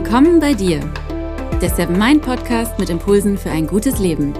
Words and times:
Willkommen 0.00 0.38
bei 0.38 0.54
dir, 0.54 0.78
der 1.60 1.70
Seven 1.70 1.98
Mind 1.98 2.22
Podcast 2.22 2.78
mit 2.78 2.88
Impulsen 2.88 3.36
für 3.36 3.50
ein 3.50 3.66
gutes 3.66 3.98
Leben. 3.98 4.32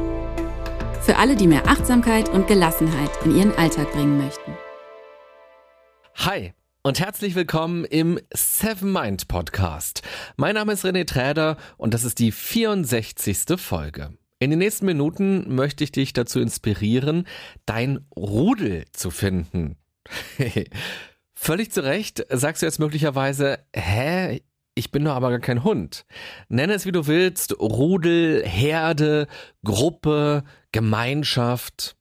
Für 1.03 1.17
alle, 1.17 1.35
die 1.35 1.49
mehr 1.49 1.67
Achtsamkeit 1.67 2.29
und 2.29 2.47
Gelassenheit 2.47 3.11
in 3.25 3.37
ihren 3.37 3.51
Alltag 3.57 3.91
bringen 3.91 4.19
möchten. 4.19 4.57
Hi 6.15 6.53
und 6.85 7.01
herzlich 7.01 7.35
willkommen 7.35 7.85
im 7.85 8.21
Seven 8.33 8.93
Mind 8.93 9.27
Podcast. 9.27 10.03
Mein 10.37 10.55
Name 10.55 10.75
ist 10.75 10.85
René 10.85 11.05
Träder 11.05 11.57
und 11.77 11.93
das 11.93 12.05
ist 12.05 12.21
die 12.21 12.31
64. 12.31 13.61
Folge. 13.61 14.17
In 14.39 14.51
den 14.51 14.61
nächsten 14.61 14.87
Minuten 14.87 15.57
möchte 15.57 15.83
ich 15.83 15.91
dich 15.91 16.13
dazu 16.13 16.39
inspirieren, 16.39 17.27
dein 17.67 18.07
Rudel 18.17 18.85
zu 18.93 19.11
finden. 19.11 19.77
Völlig 21.35 21.73
zu 21.73 21.83
Recht 21.83 22.25
sagst 22.31 22.63
du 22.63 22.67
jetzt 22.67 22.79
möglicherweise, 22.79 23.59
hä, 23.75 24.41
ich 24.79 24.93
bin 24.93 25.05
doch 25.05 25.15
aber 25.15 25.31
gar 25.31 25.41
kein 25.41 25.65
Hund. 25.65 26.07
Nenne 26.49 26.75
es 26.75 26.87
wie 26.87 26.93
du 26.93 27.09
willst, 27.09 27.59
Rudel, 27.59 28.47
Herde, 28.47 29.27
Gruppe, 29.65 30.45
Gemeinschaft. 30.71 31.97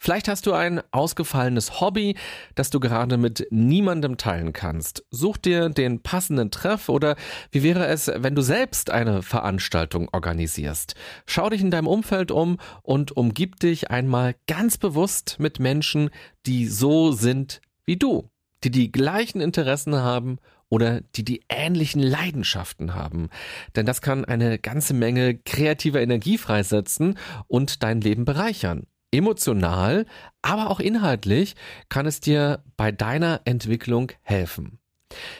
Vielleicht 0.00 0.28
hast 0.28 0.46
du 0.46 0.52
ein 0.52 0.80
ausgefallenes 0.92 1.80
Hobby, 1.80 2.16
das 2.54 2.70
du 2.70 2.80
gerade 2.80 3.18
mit 3.18 3.46
niemandem 3.50 4.16
teilen 4.16 4.52
kannst. 4.52 5.04
Such 5.10 5.36
dir 5.36 5.68
den 5.68 6.02
passenden 6.02 6.50
Treff 6.50 6.88
oder 6.88 7.16
wie 7.50 7.62
wäre 7.62 7.86
es, 7.86 8.10
wenn 8.14 8.36
du 8.36 8.42
selbst 8.42 8.90
eine 8.90 9.22
Veranstaltung 9.22 10.08
organisierst? 10.12 10.94
Schau 11.26 11.50
dich 11.50 11.60
in 11.60 11.72
deinem 11.72 11.88
Umfeld 11.88 12.30
um 12.30 12.58
und 12.82 13.16
umgib 13.16 13.58
dich 13.58 13.90
einmal 13.90 14.36
ganz 14.46 14.78
bewusst 14.78 15.36
mit 15.40 15.58
Menschen, 15.58 16.10
die 16.46 16.68
so 16.68 17.12
sind 17.12 17.60
wie 17.84 17.96
du, 17.96 18.30
die 18.64 18.70
die 18.70 18.92
gleichen 18.92 19.40
Interessen 19.40 19.96
haben 19.96 20.38
oder 20.68 21.00
die 21.14 21.24
die 21.24 21.42
ähnlichen 21.48 22.02
Leidenschaften 22.02 22.94
haben. 22.94 23.28
Denn 23.76 23.86
das 23.86 24.02
kann 24.02 24.24
eine 24.24 24.58
ganze 24.58 24.94
Menge 24.94 25.36
kreativer 25.36 26.00
Energie 26.00 26.38
freisetzen 26.38 27.18
und 27.46 27.82
dein 27.82 28.00
Leben 28.00 28.24
bereichern. 28.24 28.86
Emotional, 29.10 30.04
aber 30.42 30.70
auch 30.70 30.80
inhaltlich 30.80 31.56
kann 31.88 32.06
es 32.06 32.20
dir 32.20 32.62
bei 32.76 32.92
deiner 32.92 33.40
Entwicklung 33.44 34.12
helfen. 34.20 34.78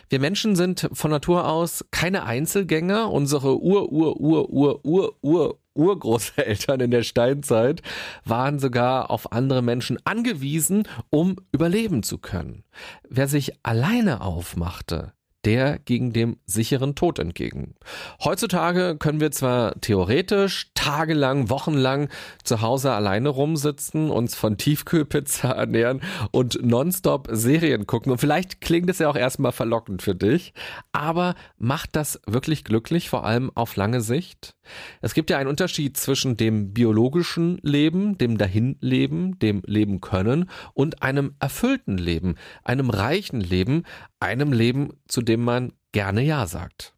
Wir 0.08 0.20
Menschen 0.20 0.56
sind 0.56 0.88
von 0.92 1.10
Natur 1.10 1.46
aus 1.46 1.84
keine 1.90 2.24
Einzelgänger. 2.24 3.10
Unsere 3.10 3.60
Ur, 3.60 3.92
Ur, 3.92 4.18
Ur, 4.18 4.48
Ur, 4.48 4.84
Ur, 4.84 5.16
Ur, 5.20 5.58
Urgroßeltern 5.74 6.80
in 6.80 6.90
der 6.90 7.02
Steinzeit 7.02 7.82
waren 8.24 8.58
sogar 8.58 9.10
auf 9.10 9.32
andere 9.32 9.62
Menschen 9.62 9.98
angewiesen, 10.04 10.84
um 11.10 11.36
überleben 11.52 12.02
zu 12.02 12.18
können. 12.18 12.64
Wer 13.08 13.28
sich 13.28 13.52
alleine 13.62 14.22
aufmachte, 14.22 15.12
der 15.44 15.78
ging 15.78 16.12
dem 16.12 16.38
sicheren 16.46 16.94
Tod 16.94 17.18
entgegen. 17.18 17.74
Heutzutage 18.22 18.96
können 18.98 19.20
wir 19.20 19.30
zwar 19.30 19.80
theoretisch 19.80 20.70
tagelang, 20.88 21.50
wochenlang 21.50 22.08
zu 22.44 22.62
Hause 22.62 22.92
alleine 22.92 23.28
rumsitzen, 23.28 24.10
uns 24.10 24.34
von 24.34 24.56
Tiefkühlpizza 24.56 25.50
ernähren 25.52 26.00
und 26.30 26.64
nonstop 26.64 27.28
Serien 27.30 27.86
gucken. 27.86 28.10
Und 28.10 28.18
vielleicht 28.18 28.62
klingt 28.62 28.88
es 28.88 28.98
ja 28.98 29.10
auch 29.10 29.16
erstmal 29.16 29.52
verlockend 29.52 30.00
für 30.00 30.14
dich, 30.14 30.54
aber 30.92 31.34
macht 31.58 31.94
das 31.94 32.20
wirklich 32.26 32.64
glücklich, 32.64 33.10
vor 33.10 33.26
allem 33.26 33.50
auf 33.54 33.76
lange 33.76 34.00
Sicht? 34.00 34.54
Es 35.02 35.12
gibt 35.12 35.28
ja 35.28 35.36
einen 35.36 35.50
Unterschied 35.50 35.98
zwischen 35.98 36.38
dem 36.38 36.72
biologischen 36.72 37.58
Leben, 37.62 38.16
dem 38.16 38.38
Dahinleben, 38.38 39.38
dem 39.38 39.62
Leben 39.66 40.00
können 40.00 40.48
und 40.72 41.02
einem 41.02 41.34
erfüllten 41.38 41.98
Leben, 41.98 42.36
einem 42.64 42.88
reichen 42.88 43.42
Leben, 43.42 43.82
einem 44.20 44.52
Leben, 44.54 44.94
zu 45.06 45.20
dem 45.20 45.44
man 45.44 45.74
gerne 45.92 46.22
Ja 46.22 46.46
sagt. 46.46 46.97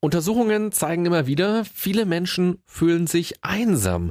Untersuchungen 0.00 0.72
zeigen 0.72 1.04
immer 1.04 1.26
wieder, 1.26 1.64
viele 1.66 2.06
Menschen 2.06 2.62
fühlen 2.64 3.06
sich 3.06 3.44
einsam. 3.44 4.10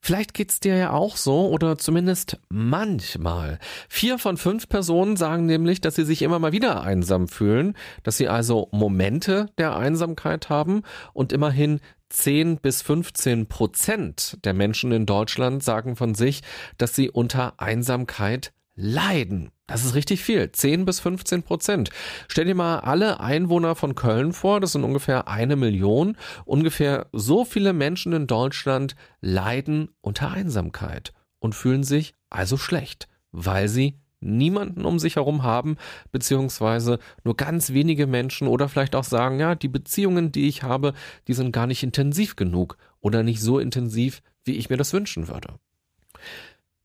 Vielleicht 0.00 0.32
geht's 0.34 0.58
dir 0.58 0.76
ja 0.76 0.90
auch 0.92 1.16
so 1.16 1.48
oder 1.48 1.78
zumindest 1.78 2.38
manchmal. 2.48 3.58
Vier 3.88 4.18
von 4.18 4.36
fünf 4.36 4.68
Personen 4.68 5.16
sagen 5.16 5.46
nämlich, 5.46 5.80
dass 5.80 5.96
sie 5.96 6.04
sich 6.04 6.22
immer 6.22 6.38
mal 6.38 6.52
wieder 6.52 6.82
einsam 6.82 7.28
fühlen, 7.28 7.76
dass 8.02 8.16
sie 8.16 8.28
also 8.28 8.68
Momente 8.72 9.46
der 9.58 9.76
Einsamkeit 9.76 10.48
haben 10.48 10.82
und 11.12 11.32
immerhin 11.32 11.80
10 12.10 12.56
bis 12.56 12.82
15 12.82 13.46
Prozent 13.46 14.38
der 14.44 14.54
Menschen 14.54 14.92
in 14.92 15.04
Deutschland 15.04 15.62
sagen 15.62 15.94
von 15.94 16.14
sich, 16.14 16.42
dass 16.78 16.94
sie 16.94 17.10
unter 17.10 17.60
Einsamkeit 17.60 18.52
leiden. 18.74 19.50
Das 19.68 19.84
ist 19.84 19.94
richtig 19.94 20.24
viel. 20.24 20.50
10 20.50 20.86
bis 20.86 20.98
15 20.98 21.42
Prozent. 21.42 21.90
Stell 22.26 22.46
dir 22.46 22.54
mal 22.54 22.80
alle 22.80 23.20
Einwohner 23.20 23.76
von 23.76 23.94
Köln 23.94 24.32
vor. 24.32 24.60
Das 24.60 24.72
sind 24.72 24.82
ungefähr 24.82 25.28
eine 25.28 25.56
Million. 25.56 26.16
Ungefähr 26.46 27.06
so 27.12 27.44
viele 27.44 27.74
Menschen 27.74 28.14
in 28.14 28.26
Deutschland 28.26 28.96
leiden 29.20 29.90
unter 30.00 30.30
Einsamkeit 30.30 31.12
und 31.38 31.54
fühlen 31.54 31.84
sich 31.84 32.14
also 32.30 32.56
schlecht, 32.56 33.08
weil 33.30 33.68
sie 33.68 34.00
niemanden 34.20 34.86
um 34.86 34.98
sich 34.98 35.16
herum 35.16 35.42
haben, 35.42 35.76
beziehungsweise 36.12 36.98
nur 37.22 37.36
ganz 37.36 37.74
wenige 37.74 38.06
Menschen 38.06 38.48
oder 38.48 38.70
vielleicht 38.70 38.96
auch 38.96 39.04
sagen, 39.04 39.38
ja, 39.38 39.54
die 39.54 39.68
Beziehungen, 39.68 40.32
die 40.32 40.48
ich 40.48 40.62
habe, 40.62 40.94
die 41.28 41.34
sind 41.34 41.52
gar 41.52 41.66
nicht 41.66 41.82
intensiv 41.82 42.36
genug 42.36 42.78
oder 43.00 43.22
nicht 43.22 43.42
so 43.42 43.58
intensiv, 43.58 44.22
wie 44.44 44.56
ich 44.56 44.70
mir 44.70 44.78
das 44.78 44.94
wünschen 44.94 45.28
würde. 45.28 45.58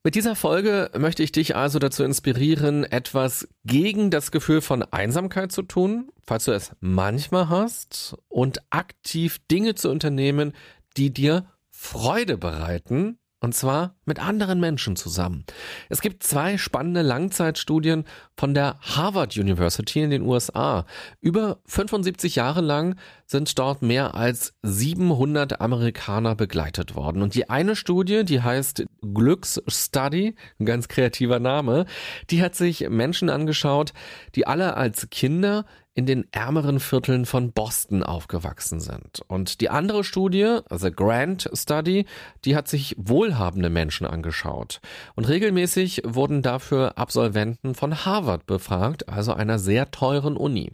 Mit 0.05 0.15
dieser 0.15 0.35
Folge 0.35 0.91
möchte 0.97 1.23
ich 1.23 1.31
dich 1.31 1.55
also 1.55 1.79
dazu 1.79 2.03
inspirieren, 2.03 2.83
etwas 2.83 3.47
gegen 3.63 4.11
das 4.11 4.31
Gefühl 4.31 4.59
von 4.59 4.83
Einsamkeit 4.83 5.53
zu 5.53 5.61
tun, 5.61 6.11
falls 6.25 6.43
du 6.43 6.51
es 6.51 6.73
manchmal 6.81 7.47
hast, 7.47 8.17
und 8.27 8.59
aktiv 8.69 9.39
Dinge 9.49 9.75
zu 9.75 9.89
unternehmen, 9.89 10.51
die 10.97 11.13
dir 11.13 11.45
Freude 11.69 12.37
bereiten, 12.37 13.17
und 13.39 13.55
zwar 13.55 13.95
mit 14.03 14.19
anderen 14.19 14.59
Menschen 14.59 14.97
zusammen. 14.97 15.45
Es 15.87 16.01
gibt 16.01 16.23
zwei 16.23 16.57
spannende 16.57 17.01
Langzeitstudien 17.01 18.03
von 18.35 18.53
der 18.53 18.79
Harvard 18.81 19.37
University 19.37 20.01
in 20.01 20.09
den 20.09 20.23
USA. 20.23 20.85
Über 21.21 21.59
75 21.65 22.35
Jahre 22.35 22.61
lang 22.61 22.97
sind 23.33 23.57
dort 23.57 23.81
mehr 23.81 24.13
als 24.13 24.53
700 24.61 25.59
Amerikaner 25.59 26.35
begleitet 26.35 26.95
worden. 26.95 27.23
Und 27.23 27.33
die 27.33 27.49
eine 27.49 27.75
Studie, 27.75 28.23
die 28.23 28.43
heißt 28.43 28.85
Glücksstudy, 29.01 30.35
ein 30.59 30.65
ganz 30.65 30.87
kreativer 30.87 31.39
Name, 31.39 31.87
die 32.29 32.43
hat 32.43 32.53
sich 32.53 32.87
Menschen 32.89 33.31
angeschaut, 33.31 33.91
die 34.35 34.45
alle 34.45 34.77
als 34.77 35.09
Kinder 35.09 35.65
in 35.95 36.05
den 36.05 36.31
ärmeren 36.31 36.79
Vierteln 36.79 37.25
von 37.25 37.53
Boston 37.53 38.03
aufgewachsen 38.03 38.79
sind. 38.79 39.21
Und 39.27 39.61
die 39.61 39.69
andere 39.71 40.03
Studie, 40.03 40.59
also 40.69 40.91
Grant 40.91 41.49
Study, 41.53 42.05
die 42.45 42.55
hat 42.55 42.67
sich 42.67 42.95
wohlhabende 42.99 43.71
Menschen 43.71 44.05
angeschaut. 44.05 44.79
Und 45.15 45.27
regelmäßig 45.27 46.03
wurden 46.05 46.43
dafür 46.43 46.99
Absolventen 46.99 47.73
von 47.73 48.05
Harvard 48.05 48.45
befragt, 48.45 49.09
also 49.09 49.33
einer 49.33 49.57
sehr 49.57 49.89
teuren 49.89 50.37
Uni. 50.37 50.71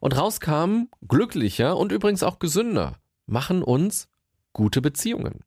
Und 0.00 0.16
rauskam, 0.16 0.88
glücklicher 1.06 1.76
und 1.76 1.92
übrigens 1.92 2.22
auch 2.22 2.38
gesünder, 2.38 2.96
machen 3.26 3.62
uns 3.62 4.08
gute 4.52 4.80
Beziehungen. 4.80 5.40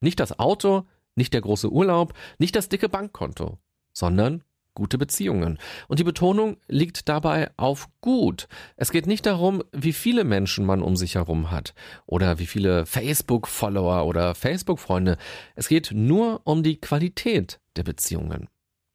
Nicht 0.00 0.20
das 0.20 0.38
Auto, 0.38 0.86
nicht 1.14 1.34
der 1.34 1.40
große 1.40 1.70
Urlaub, 1.70 2.14
nicht 2.38 2.56
das 2.56 2.68
dicke 2.68 2.88
Bankkonto, 2.88 3.58
sondern 3.92 4.44
gute 4.78 4.96
Beziehungen. 4.96 5.58
Und 5.88 5.98
die 5.98 6.04
Betonung 6.04 6.56
liegt 6.68 7.08
dabei 7.08 7.50
auf 7.56 7.88
gut. 8.00 8.46
Es 8.76 8.92
geht 8.92 9.08
nicht 9.08 9.26
darum, 9.26 9.64
wie 9.72 9.92
viele 9.92 10.22
Menschen 10.22 10.64
man 10.64 10.82
um 10.82 10.94
sich 10.94 11.16
herum 11.16 11.50
hat 11.50 11.74
oder 12.06 12.38
wie 12.38 12.46
viele 12.46 12.86
Facebook-Follower 12.86 14.06
oder 14.06 14.36
Facebook-Freunde. 14.36 15.18
Es 15.56 15.68
geht 15.68 15.90
nur 15.92 16.42
um 16.44 16.62
die 16.62 16.80
Qualität 16.80 17.60
der 17.74 17.82
Beziehungen. 17.82 18.48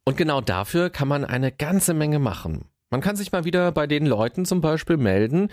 Und 0.05 0.15
genau 0.15 0.39
dafür 0.39 0.89
kann 0.89 1.09
man 1.09 1.25
eine 1.25 1.51
ganze 1.51 1.93
Menge 1.93 2.19
machen. 2.19 2.65
Man 2.93 3.01
kann 3.01 3.15
sich 3.15 3.31
mal 3.31 3.43
wieder 3.43 3.71
bei 3.71 3.87
den 3.87 4.05
Leuten 4.05 4.45
zum 4.45 4.61
Beispiel 4.61 4.97
melden, 4.97 5.47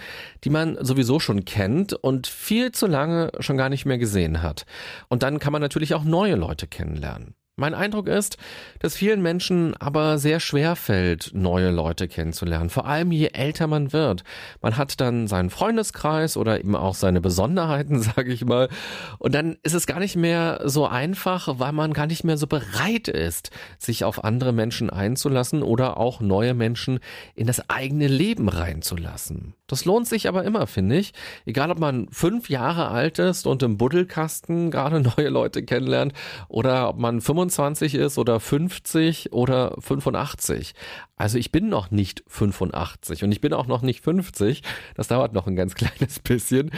die 0.44 0.50
man 0.50 0.76
sowieso 0.84 1.20
schon 1.20 1.46
kennt 1.46 1.94
und 1.94 2.26
viel 2.26 2.70
zu 2.70 2.86
lange 2.86 3.32
schon 3.40 3.56
gar 3.56 3.70
nicht 3.70 3.86
mehr 3.86 3.96
gesehen 3.96 4.42
hat. 4.42 4.66
Und 5.08 5.22
dann 5.22 5.38
kann 5.38 5.50
man 5.50 5.62
natürlich 5.62 5.94
auch 5.94 6.04
neue 6.04 6.34
Leute 6.34 6.66
kennenlernen. 6.66 7.34
Mein 7.60 7.74
Eindruck 7.74 8.08
ist, 8.08 8.38
dass 8.78 8.96
vielen 8.96 9.20
Menschen 9.20 9.76
aber 9.76 10.16
sehr 10.16 10.40
schwer 10.40 10.76
fällt, 10.76 11.32
neue 11.34 11.70
Leute 11.70 12.08
kennenzulernen. 12.08 12.70
Vor 12.70 12.86
allem 12.86 13.12
je 13.12 13.26
älter 13.34 13.66
man 13.66 13.92
wird. 13.92 14.24
Man 14.62 14.78
hat 14.78 14.98
dann 14.98 15.28
seinen 15.28 15.50
Freundeskreis 15.50 16.38
oder 16.38 16.58
eben 16.58 16.74
auch 16.74 16.94
seine 16.94 17.20
Besonderheiten, 17.20 18.00
sage 18.00 18.32
ich 18.32 18.46
mal. 18.46 18.70
Und 19.18 19.34
dann 19.34 19.58
ist 19.62 19.74
es 19.74 19.86
gar 19.86 19.98
nicht 19.98 20.16
mehr 20.16 20.62
so 20.64 20.86
einfach, 20.86 21.58
weil 21.58 21.72
man 21.72 21.92
gar 21.92 22.06
nicht 22.06 22.24
mehr 22.24 22.38
so 22.38 22.46
bereit 22.46 23.08
ist, 23.08 23.50
sich 23.78 24.04
auf 24.04 24.24
andere 24.24 24.54
Menschen 24.54 24.88
einzulassen 24.88 25.62
oder 25.62 25.98
auch 25.98 26.22
neue 26.22 26.54
Menschen 26.54 26.98
in 27.34 27.46
das 27.46 27.68
eigene 27.68 28.08
Leben 28.08 28.48
reinzulassen. 28.48 29.52
Das 29.70 29.84
lohnt 29.84 30.08
sich 30.08 30.26
aber 30.26 30.42
immer, 30.42 30.66
finde 30.66 30.96
ich. 30.96 31.12
Egal, 31.46 31.70
ob 31.70 31.78
man 31.78 32.08
fünf 32.10 32.50
Jahre 32.50 32.88
alt 32.88 33.20
ist 33.20 33.46
und 33.46 33.62
im 33.62 33.76
Buddelkasten 33.76 34.70
gerade 34.72 35.00
neue 35.00 35.28
Leute 35.28 35.62
kennenlernt 35.62 36.12
oder 36.48 36.88
ob 36.88 36.98
man 36.98 37.20
25 37.20 37.94
ist 37.94 38.18
oder 38.18 38.40
50 38.40 39.32
oder 39.32 39.76
85. 39.78 40.74
Also 41.16 41.38
ich 41.38 41.52
bin 41.52 41.68
noch 41.68 41.92
nicht 41.92 42.24
85 42.26 43.22
und 43.22 43.30
ich 43.30 43.40
bin 43.40 43.52
auch 43.52 43.68
noch 43.68 43.82
nicht 43.82 44.02
50. 44.02 44.62
Das 44.96 45.06
dauert 45.06 45.34
noch 45.34 45.46
ein 45.46 45.54
ganz 45.54 45.74
kleines 45.76 46.18
bisschen. 46.18 46.72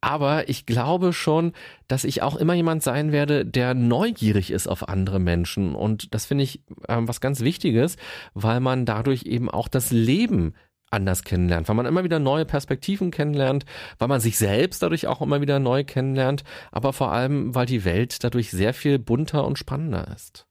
Aber 0.00 0.48
ich 0.48 0.66
glaube 0.66 1.12
schon, 1.12 1.52
dass 1.88 2.04
ich 2.04 2.22
auch 2.22 2.36
immer 2.36 2.54
jemand 2.54 2.84
sein 2.84 3.10
werde, 3.10 3.44
der 3.44 3.74
neugierig 3.74 4.52
ist 4.52 4.68
auf 4.68 4.88
andere 4.88 5.18
Menschen. 5.18 5.74
Und 5.74 6.14
das 6.14 6.26
finde 6.26 6.44
ich 6.44 6.60
äh, 6.86 6.98
was 7.00 7.20
ganz 7.20 7.40
Wichtiges, 7.40 7.96
weil 8.34 8.60
man 8.60 8.84
dadurch 8.84 9.24
eben 9.24 9.50
auch 9.50 9.66
das 9.66 9.90
Leben 9.90 10.54
anders 10.90 11.24
kennenlernt, 11.24 11.68
weil 11.68 11.74
man 11.74 11.86
immer 11.86 12.04
wieder 12.04 12.18
neue 12.18 12.44
Perspektiven 12.44 13.10
kennenlernt, 13.10 13.64
weil 13.98 14.08
man 14.08 14.20
sich 14.20 14.38
selbst 14.38 14.82
dadurch 14.82 15.06
auch 15.06 15.20
immer 15.20 15.40
wieder 15.40 15.58
neu 15.58 15.84
kennenlernt, 15.84 16.44
aber 16.70 16.92
vor 16.92 17.12
allem, 17.12 17.54
weil 17.54 17.66
die 17.66 17.84
Welt 17.84 18.22
dadurch 18.22 18.50
sehr 18.50 18.72
viel 18.72 18.98
bunter 18.98 19.44
und 19.44 19.58
spannender 19.58 20.08
ist. 20.14 20.46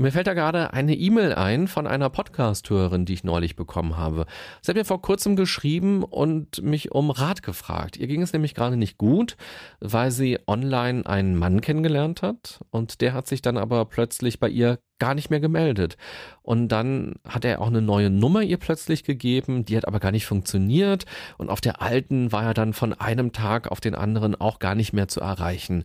Und 0.00 0.04
mir 0.04 0.12
fällt 0.12 0.28
da 0.28 0.32
gerade 0.32 0.72
eine 0.72 0.94
E-Mail 0.94 1.34
ein 1.34 1.68
von 1.68 1.86
einer 1.86 2.08
Podcast-Hörerin, 2.08 3.04
die 3.04 3.12
ich 3.12 3.22
neulich 3.22 3.54
bekommen 3.54 3.98
habe. 3.98 4.24
Sie 4.62 4.70
hat 4.70 4.76
mir 4.76 4.86
vor 4.86 5.02
kurzem 5.02 5.36
geschrieben 5.36 6.04
und 6.04 6.62
mich 6.62 6.90
um 6.90 7.10
Rat 7.10 7.42
gefragt. 7.42 7.98
Ihr 7.98 8.06
ging 8.06 8.22
es 8.22 8.32
nämlich 8.32 8.54
gerade 8.54 8.78
nicht 8.78 8.96
gut, 8.96 9.36
weil 9.78 10.10
sie 10.10 10.38
online 10.46 11.04
einen 11.04 11.36
Mann 11.36 11.60
kennengelernt 11.60 12.22
hat 12.22 12.60
und 12.70 13.02
der 13.02 13.12
hat 13.12 13.26
sich 13.26 13.42
dann 13.42 13.58
aber 13.58 13.84
plötzlich 13.84 14.40
bei 14.40 14.48
ihr 14.48 14.78
gar 14.98 15.14
nicht 15.14 15.28
mehr 15.28 15.40
gemeldet. 15.40 15.98
Und 16.40 16.68
dann 16.68 17.16
hat 17.28 17.44
er 17.44 17.60
auch 17.60 17.66
eine 17.66 17.82
neue 17.82 18.08
Nummer 18.08 18.40
ihr 18.40 18.56
plötzlich 18.56 19.04
gegeben, 19.04 19.66
die 19.66 19.76
hat 19.76 19.86
aber 19.86 20.00
gar 20.00 20.12
nicht 20.12 20.24
funktioniert. 20.24 21.04
Und 21.36 21.50
auf 21.50 21.60
der 21.60 21.82
alten 21.82 22.32
war 22.32 22.44
er 22.44 22.54
dann 22.54 22.72
von 22.72 22.94
einem 22.94 23.32
Tag 23.32 23.70
auf 23.70 23.80
den 23.80 23.94
anderen 23.94 24.34
auch 24.34 24.60
gar 24.60 24.74
nicht 24.74 24.94
mehr 24.94 25.08
zu 25.08 25.20
erreichen. 25.20 25.84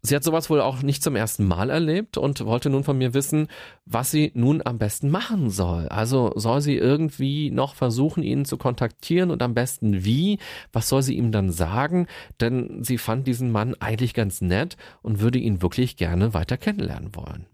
Sie 0.00 0.14
hat 0.14 0.22
sowas 0.22 0.48
wohl 0.48 0.60
auch 0.60 0.82
nicht 0.82 1.02
zum 1.02 1.16
ersten 1.16 1.44
Mal 1.44 1.70
erlebt 1.70 2.18
und 2.18 2.44
wollte 2.44 2.70
nun 2.70 2.84
von 2.84 2.96
mir 2.96 3.14
wissen, 3.14 3.48
was 3.84 4.12
sie 4.12 4.30
nun 4.34 4.62
am 4.64 4.78
besten 4.78 5.10
machen 5.10 5.50
soll. 5.50 5.88
Also 5.88 6.32
soll 6.36 6.60
sie 6.60 6.76
irgendwie 6.76 7.50
noch 7.50 7.74
versuchen, 7.74 8.22
ihn 8.22 8.44
zu 8.44 8.58
kontaktieren 8.58 9.32
und 9.32 9.42
am 9.42 9.54
besten 9.54 10.04
wie? 10.04 10.38
Was 10.72 10.88
soll 10.88 11.02
sie 11.02 11.16
ihm 11.16 11.32
dann 11.32 11.50
sagen? 11.50 12.06
Denn 12.40 12.84
sie 12.84 12.96
fand 12.96 13.26
diesen 13.26 13.50
Mann 13.50 13.74
eigentlich 13.80 14.14
ganz 14.14 14.40
nett 14.40 14.76
und 15.02 15.20
würde 15.20 15.40
ihn 15.40 15.62
wirklich 15.62 15.96
gerne 15.96 16.32
weiter 16.32 16.56
kennenlernen 16.56 17.16
wollen. 17.16 17.46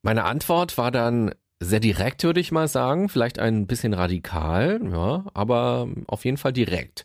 Meine 0.00 0.24
Antwort 0.24 0.78
war 0.78 0.90
dann 0.90 1.34
sehr 1.60 1.80
direkt, 1.80 2.24
würde 2.24 2.40
ich 2.40 2.52
mal 2.52 2.68
sagen, 2.68 3.08
vielleicht 3.08 3.38
ein 3.38 3.66
bisschen 3.66 3.92
radikal, 3.92 4.80
ja, 4.90 5.24
aber 5.34 5.88
auf 6.06 6.24
jeden 6.24 6.36
Fall 6.36 6.52
direkt. 6.52 7.04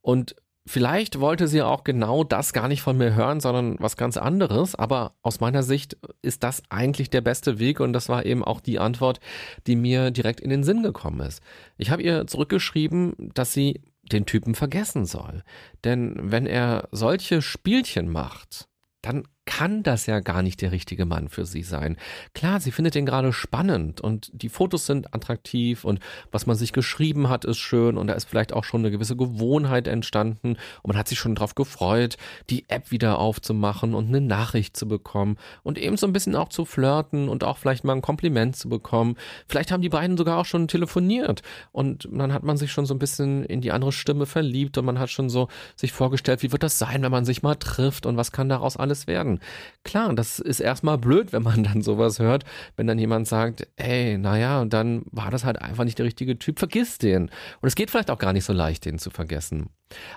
Und 0.00 0.36
Vielleicht 0.66 1.20
wollte 1.20 1.46
sie 1.46 1.60
auch 1.60 1.84
genau 1.84 2.24
das 2.24 2.54
gar 2.54 2.68
nicht 2.68 2.80
von 2.80 2.96
mir 2.96 3.14
hören, 3.14 3.40
sondern 3.40 3.76
was 3.80 3.98
ganz 3.98 4.16
anderes. 4.16 4.74
Aber 4.74 5.14
aus 5.22 5.40
meiner 5.40 5.62
Sicht 5.62 5.98
ist 6.22 6.42
das 6.42 6.62
eigentlich 6.70 7.10
der 7.10 7.20
beste 7.20 7.58
Weg 7.58 7.80
und 7.80 7.92
das 7.92 8.08
war 8.08 8.24
eben 8.24 8.42
auch 8.42 8.60
die 8.60 8.78
Antwort, 8.78 9.20
die 9.66 9.76
mir 9.76 10.10
direkt 10.10 10.40
in 10.40 10.48
den 10.48 10.64
Sinn 10.64 10.82
gekommen 10.82 11.20
ist. 11.20 11.42
Ich 11.76 11.90
habe 11.90 12.02
ihr 12.02 12.26
zurückgeschrieben, 12.26 13.30
dass 13.34 13.52
sie 13.52 13.82
den 14.10 14.24
Typen 14.24 14.54
vergessen 14.54 15.04
soll. 15.04 15.42
Denn 15.84 16.14
wenn 16.18 16.46
er 16.46 16.88
solche 16.92 17.42
Spielchen 17.42 18.08
macht, 18.10 18.68
dann 19.02 19.24
kann 19.46 19.82
das 19.82 20.06
ja 20.06 20.20
gar 20.20 20.42
nicht 20.42 20.62
der 20.62 20.72
richtige 20.72 21.04
Mann 21.04 21.28
für 21.28 21.44
sie 21.44 21.62
sein. 21.62 21.96
Klar, 22.34 22.60
sie 22.60 22.72
findet 22.72 22.96
ihn 22.96 23.06
gerade 23.06 23.32
spannend 23.32 24.00
und 24.00 24.30
die 24.32 24.48
Fotos 24.48 24.86
sind 24.86 25.14
attraktiv 25.14 25.84
und 25.84 26.00
was 26.32 26.46
man 26.46 26.56
sich 26.56 26.72
geschrieben 26.72 27.28
hat, 27.28 27.44
ist 27.44 27.58
schön 27.58 27.96
und 27.96 28.06
da 28.06 28.14
ist 28.14 28.24
vielleicht 28.24 28.52
auch 28.52 28.64
schon 28.64 28.80
eine 28.80 28.90
gewisse 28.90 29.16
Gewohnheit 29.16 29.86
entstanden 29.86 30.56
und 30.82 30.88
man 30.88 30.96
hat 30.96 31.08
sich 31.08 31.18
schon 31.18 31.34
darauf 31.34 31.54
gefreut, 31.54 32.16
die 32.50 32.68
App 32.68 32.90
wieder 32.90 33.18
aufzumachen 33.18 33.94
und 33.94 34.08
eine 34.08 34.20
Nachricht 34.20 34.76
zu 34.76 34.88
bekommen 34.88 35.36
und 35.62 35.78
eben 35.78 35.96
so 35.96 36.06
ein 36.06 36.12
bisschen 36.12 36.36
auch 36.36 36.48
zu 36.48 36.64
flirten 36.64 37.28
und 37.28 37.44
auch 37.44 37.58
vielleicht 37.58 37.84
mal 37.84 37.94
ein 37.94 38.02
Kompliment 38.02 38.56
zu 38.56 38.68
bekommen. 38.68 39.16
Vielleicht 39.46 39.70
haben 39.70 39.82
die 39.82 39.88
beiden 39.88 40.16
sogar 40.16 40.38
auch 40.38 40.46
schon 40.46 40.68
telefoniert 40.68 41.42
und 41.72 42.08
dann 42.10 42.32
hat 42.32 42.44
man 42.44 42.56
sich 42.56 42.72
schon 42.72 42.86
so 42.86 42.94
ein 42.94 42.98
bisschen 42.98 43.44
in 43.44 43.60
die 43.60 43.72
andere 43.72 43.92
Stimme 43.92 44.26
verliebt 44.26 44.78
und 44.78 44.86
man 44.86 44.98
hat 44.98 45.10
schon 45.10 45.28
so 45.28 45.48
sich 45.76 45.92
vorgestellt, 45.92 46.42
wie 46.42 46.52
wird 46.52 46.62
das 46.62 46.78
sein, 46.78 47.02
wenn 47.02 47.12
man 47.12 47.24
sich 47.24 47.42
mal 47.42 47.56
trifft 47.56 48.06
und 48.06 48.16
was 48.16 48.32
kann 48.32 48.48
daraus 48.48 48.76
alles 48.76 49.06
werden. 49.06 49.33
Klar, 49.82 50.14
das 50.14 50.38
ist 50.38 50.60
erstmal 50.60 50.98
blöd, 50.98 51.32
wenn 51.32 51.42
man 51.42 51.64
dann 51.64 51.82
sowas 51.82 52.18
hört, 52.18 52.44
wenn 52.76 52.86
dann 52.86 52.98
jemand 52.98 53.28
sagt, 53.28 53.66
ey, 53.76 54.18
naja, 54.18 54.64
dann 54.64 55.02
war 55.10 55.30
das 55.30 55.44
halt 55.44 55.60
einfach 55.60 55.84
nicht 55.84 55.98
der 55.98 56.06
richtige 56.06 56.38
Typ, 56.38 56.58
vergiss 56.58 56.98
den. 56.98 57.24
Und 57.60 57.68
es 57.68 57.74
geht 57.74 57.90
vielleicht 57.90 58.10
auch 58.10 58.18
gar 58.18 58.32
nicht 58.32 58.44
so 58.44 58.52
leicht, 58.52 58.84
den 58.84 58.98
zu 58.98 59.10
vergessen. 59.10 59.70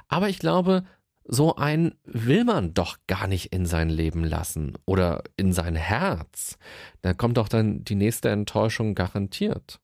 Aber 0.07 0.29
ich 0.29 0.39
glaube, 0.39 0.83
so 1.29 1.55
einen 1.55 1.95
will 2.05 2.45
man 2.45 2.73
doch 2.73 2.97
gar 3.07 3.27
nicht 3.27 3.51
in 3.53 3.65
sein 3.65 3.89
Leben 3.89 4.23
lassen 4.23 4.77
oder 4.85 5.23
in 5.35 5.51
sein 5.51 5.75
Herz. 5.75 6.57
Da 7.01 7.13
kommt 7.13 7.37
doch 7.37 7.49
dann 7.49 7.83
die 7.83 7.95
nächste 7.95 8.29
Enttäuschung 8.29 8.95
garantiert. 8.95 9.79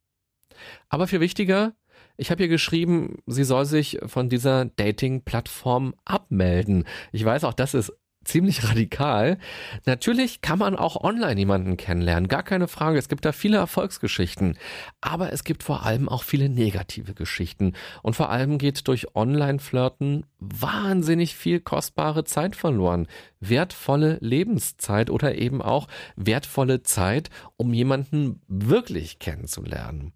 Aber 0.88 1.08
viel 1.08 1.20
wichtiger, 1.20 1.74
ich 2.16 2.32
habe 2.32 2.44
ihr 2.44 2.48
geschrieben, 2.48 3.18
sie 3.26 3.44
soll 3.44 3.66
sich 3.66 4.00
von 4.06 4.30
dieser 4.30 4.66
Dating-Plattform 4.66 5.96
abmelden. 6.06 6.86
Ich 7.12 7.26
weiß 7.26 7.44
auch, 7.44 7.54
das 7.54 7.74
ist 7.74 7.92
ziemlich 8.24 8.70
radikal. 8.70 9.38
Natürlich 9.86 10.42
kann 10.42 10.60
man 10.60 10.76
auch 10.76 11.04
online 11.04 11.40
jemanden 11.40 11.78
kennenlernen, 11.78 12.28
gar 12.28 12.44
keine 12.44 12.68
Frage. 12.68 12.98
Es 12.98 13.10
gibt 13.10 13.26
da 13.26 13.32
viele 13.32 13.58
Erfolgsgeschichten, 13.58 14.58
aber 15.02 15.34
es 15.34 15.44
gibt 15.44 15.64
vor 15.64 15.86
allem 15.86 16.10
auch 16.10 16.24
viele 16.24 16.50
negative 16.50 17.14
Geschichten 17.14 17.74
und 18.02 18.16
vor 18.16 18.30
allem 18.30 18.58
geht 18.58 18.88
durch 18.88 19.16
Online-Flirten 19.16 20.26
wahnsinnig 20.40 21.36
viel 21.36 21.60
kostbare 21.60 22.24
Zeit 22.24 22.56
verloren, 22.56 23.08
wertvolle 23.40 24.18
Lebenszeit 24.22 25.10
oder 25.10 25.36
eben 25.36 25.62
auch 25.62 25.88
wertvolle 26.16 26.84
Zeit, 26.84 27.30
um 27.58 27.74
jemanden 27.74 28.42
wirklich 28.48 29.20
kennenzulernen. 29.20 30.14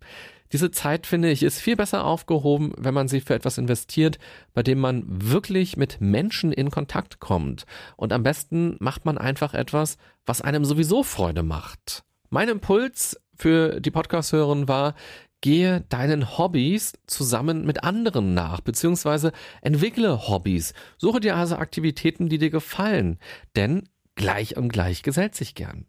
Diese 0.52 0.72
Zeit, 0.72 1.06
finde 1.06 1.30
ich, 1.30 1.44
ist 1.44 1.60
viel 1.60 1.76
besser 1.76 2.06
aufgehoben, 2.06 2.74
wenn 2.78 2.94
man 2.94 3.08
sie 3.08 3.22
für 3.22 3.36
etwas 3.36 3.58
investiert, 3.58 4.18
bei 4.54 4.64
dem 4.64 4.80
man 4.80 5.04
wirklich 5.08 5.78
mit 5.78 6.00
Menschen 6.00 6.52
in 6.52 6.72
Kontakt 6.72 7.20
kommt. 7.20 7.66
Und 7.96 8.14
am 8.14 8.24
besten 8.24 8.78
macht 8.80 9.06
man 9.06 9.18
einfach 9.18 9.54
etwas, 9.54 9.98
was 10.26 10.42
einem 10.42 10.66
sowieso 10.66 11.04
Freude 11.04 11.44
macht. 11.44 12.04
Mein 12.30 12.50
Impuls 12.50 13.20
für 13.36 13.80
die 13.80 13.92
Podcast-Hörerin 13.92 14.68
war, 14.68 14.96
gehe 15.42 15.82
deinen 15.90 16.38
Hobbys 16.38 16.94
zusammen 17.06 17.66
mit 17.66 17.84
anderen 17.84 18.34
nach, 18.34 18.62
beziehungsweise 18.62 19.32
entwickle 19.62 20.28
Hobbys. 20.28 20.74
Suche 20.98 21.20
dir 21.20 21.36
also 21.36 21.58
Aktivitäten, 21.58 22.28
die 22.30 22.38
dir 22.38 22.50
gefallen, 22.50 23.20
denn 23.56 23.88
gleich 24.16 24.58
und 24.58 24.70
gleich 24.70 25.04
gesellt 25.04 25.36
sich 25.36 25.56
gern. 25.56 25.86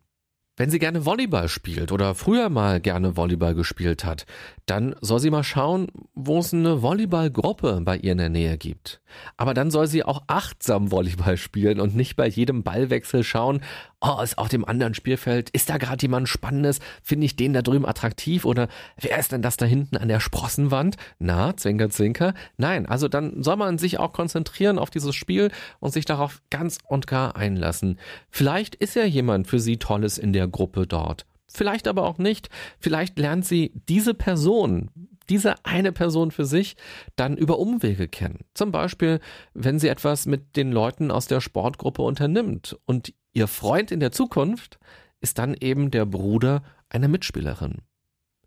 Wenn 0.58 0.70
sie 0.70 0.80
gerne 0.80 1.06
Volleyball 1.06 1.48
spielt 1.48 1.92
oder 1.92 2.16
früher 2.16 2.48
mal 2.48 2.80
gerne 2.80 3.16
Volleyball 3.16 3.54
gespielt 3.54 4.04
hat, 4.04 4.26
dann 4.66 4.96
soll 5.00 5.20
sie 5.20 5.30
mal 5.30 5.44
schauen, 5.44 5.86
wo 6.16 6.40
es 6.40 6.52
eine 6.52 6.82
Volleyballgruppe 6.82 7.80
bei 7.84 7.96
ihr 7.96 8.10
in 8.10 8.18
der 8.18 8.28
Nähe 8.28 8.58
gibt. 8.58 9.00
Aber 9.36 9.54
dann 9.54 9.70
soll 9.70 9.86
sie 9.86 10.02
auch 10.02 10.24
achtsam 10.26 10.90
Volleyball 10.90 11.36
spielen 11.36 11.78
und 11.78 11.94
nicht 11.94 12.16
bei 12.16 12.26
jedem 12.26 12.64
Ballwechsel 12.64 13.22
schauen, 13.22 13.60
oh, 14.00 14.20
ist 14.22 14.38
auf 14.38 14.48
dem 14.48 14.64
anderen 14.64 14.94
Spielfeld, 14.94 15.50
ist 15.50 15.70
da 15.70 15.76
gerade 15.76 16.02
jemand 16.02 16.28
Spannendes, 16.28 16.80
finde 17.02 17.26
ich 17.26 17.36
den 17.36 17.52
da 17.52 17.62
drüben 17.62 17.86
attraktiv 17.86 18.44
oder 18.44 18.68
wer 19.00 19.18
ist 19.18 19.32
denn 19.32 19.42
das 19.42 19.56
da 19.56 19.66
hinten 19.66 19.96
an 19.96 20.08
der 20.08 20.20
Sprossenwand? 20.20 20.96
Na, 21.18 21.56
zwinker, 21.56 21.90
zwinker. 21.90 22.34
Nein, 22.56 22.86
also 22.86 23.08
dann 23.08 23.42
soll 23.42 23.56
man 23.56 23.78
sich 23.78 23.98
auch 23.98 24.12
konzentrieren 24.12 24.78
auf 24.78 24.90
dieses 24.90 25.14
Spiel 25.14 25.50
und 25.80 25.92
sich 25.92 26.04
darauf 26.04 26.42
ganz 26.50 26.78
und 26.86 27.06
gar 27.06 27.36
einlassen. 27.36 27.98
Vielleicht 28.30 28.74
ist 28.76 28.94
ja 28.94 29.04
jemand 29.04 29.46
für 29.48 29.60
sie 29.60 29.78
Tolles 29.78 30.18
in 30.18 30.32
der 30.32 30.48
Gruppe 30.48 30.86
dort. 30.86 31.26
Vielleicht 31.50 31.88
aber 31.88 32.04
auch 32.04 32.18
nicht. 32.18 32.50
Vielleicht 32.78 33.18
lernt 33.18 33.46
sie 33.46 33.72
diese 33.88 34.12
Person, 34.12 34.90
diese 35.30 35.64
eine 35.64 35.92
Person 35.92 36.30
für 36.30 36.44
sich 36.44 36.76
dann 37.16 37.36
über 37.36 37.58
Umwege 37.58 38.06
kennen. 38.06 38.44
Zum 38.54 38.70
Beispiel, 38.70 39.20
wenn 39.54 39.78
sie 39.78 39.88
etwas 39.88 40.26
mit 40.26 40.56
den 40.56 40.72
Leuten 40.72 41.10
aus 41.10 41.26
der 41.26 41.40
Sportgruppe 41.40 42.02
unternimmt 42.02 42.78
und 42.84 43.14
Ihr 43.32 43.46
Freund 43.46 43.90
in 43.90 44.00
der 44.00 44.12
Zukunft 44.12 44.78
ist 45.20 45.38
dann 45.38 45.54
eben 45.54 45.90
der 45.90 46.06
Bruder 46.06 46.62
einer 46.88 47.08
Mitspielerin. 47.08 47.82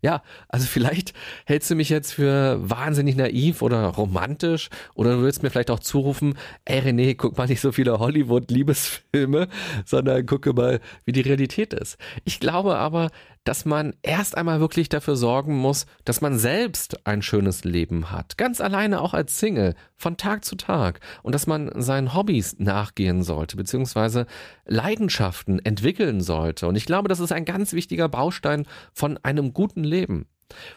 Ja, 0.04 0.24
also 0.48 0.66
vielleicht 0.66 1.12
hältst 1.46 1.70
du 1.70 1.76
mich 1.76 1.88
jetzt 1.88 2.14
für 2.14 2.58
wahnsinnig 2.68 3.14
naiv 3.14 3.62
oder 3.62 3.84
romantisch 3.84 4.68
oder 4.96 5.12
du 5.14 5.22
willst 5.22 5.44
mir 5.44 5.50
vielleicht 5.50 5.70
auch 5.70 5.78
zurufen, 5.78 6.34
ey 6.64 6.80
René, 6.80 7.14
guck 7.14 7.38
mal 7.38 7.46
nicht 7.46 7.60
so 7.60 7.70
viele 7.70 8.00
Hollywood-Liebesfilme, 8.00 9.46
sondern 9.84 10.26
gucke 10.26 10.54
mal, 10.54 10.80
wie 11.04 11.12
die 11.12 11.20
Realität 11.20 11.72
ist. 11.72 11.98
Ich 12.24 12.40
glaube 12.40 12.78
aber, 12.78 13.10
dass 13.44 13.64
man 13.64 13.94
erst 14.02 14.36
einmal 14.36 14.60
wirklich 14.60 14.88
dafür 14.88 15.16
sorgen 15.16 15.56
muss, 15.56 15.86
dass 16.04 16.20
man 16.20 16.38
selbst 16.38 17.06
ein 17.06 17.22
schönes 17.22 17.64
Leben 17.64 18.10
hat. 18.10 18.38
Ganz 18.38 18.60
alleine 18.60 19.00
auch 19.00 19.14
als 19.14 19.38
Single, 19.38 19.74
von 19.96 20.16
Tag 20.16 20.44
zu 20.44 20.56
Tag. 20.56 21.00
Und 21.22 21.34
dass 21.34 21.46
man 21.46 21.70
seinen 21.80 22.14
Hobbys 22.14 22.56
nachgehen 22.58 23.22
sollte, 23.22 23.56
beziehungsweise 23.56 24.26
Leidenschaften 24.64 25.58
entwickeln 25.64 26.20
sollte. 26.20 26.68
Und 26.68 26.76
ich 26.76 26.86
glaube, 26.86 27.08
das 27.08 27.20
ist 27.20 27.32
ein 27.32 27.44
ganz 27.44 27.72
wichtiger 27.72 28.08
Baustein 28.08 28.66
von 28.92 29.18
einem 29.22 29.52
guten 29.52 29.82
Leben. 29.82 30.26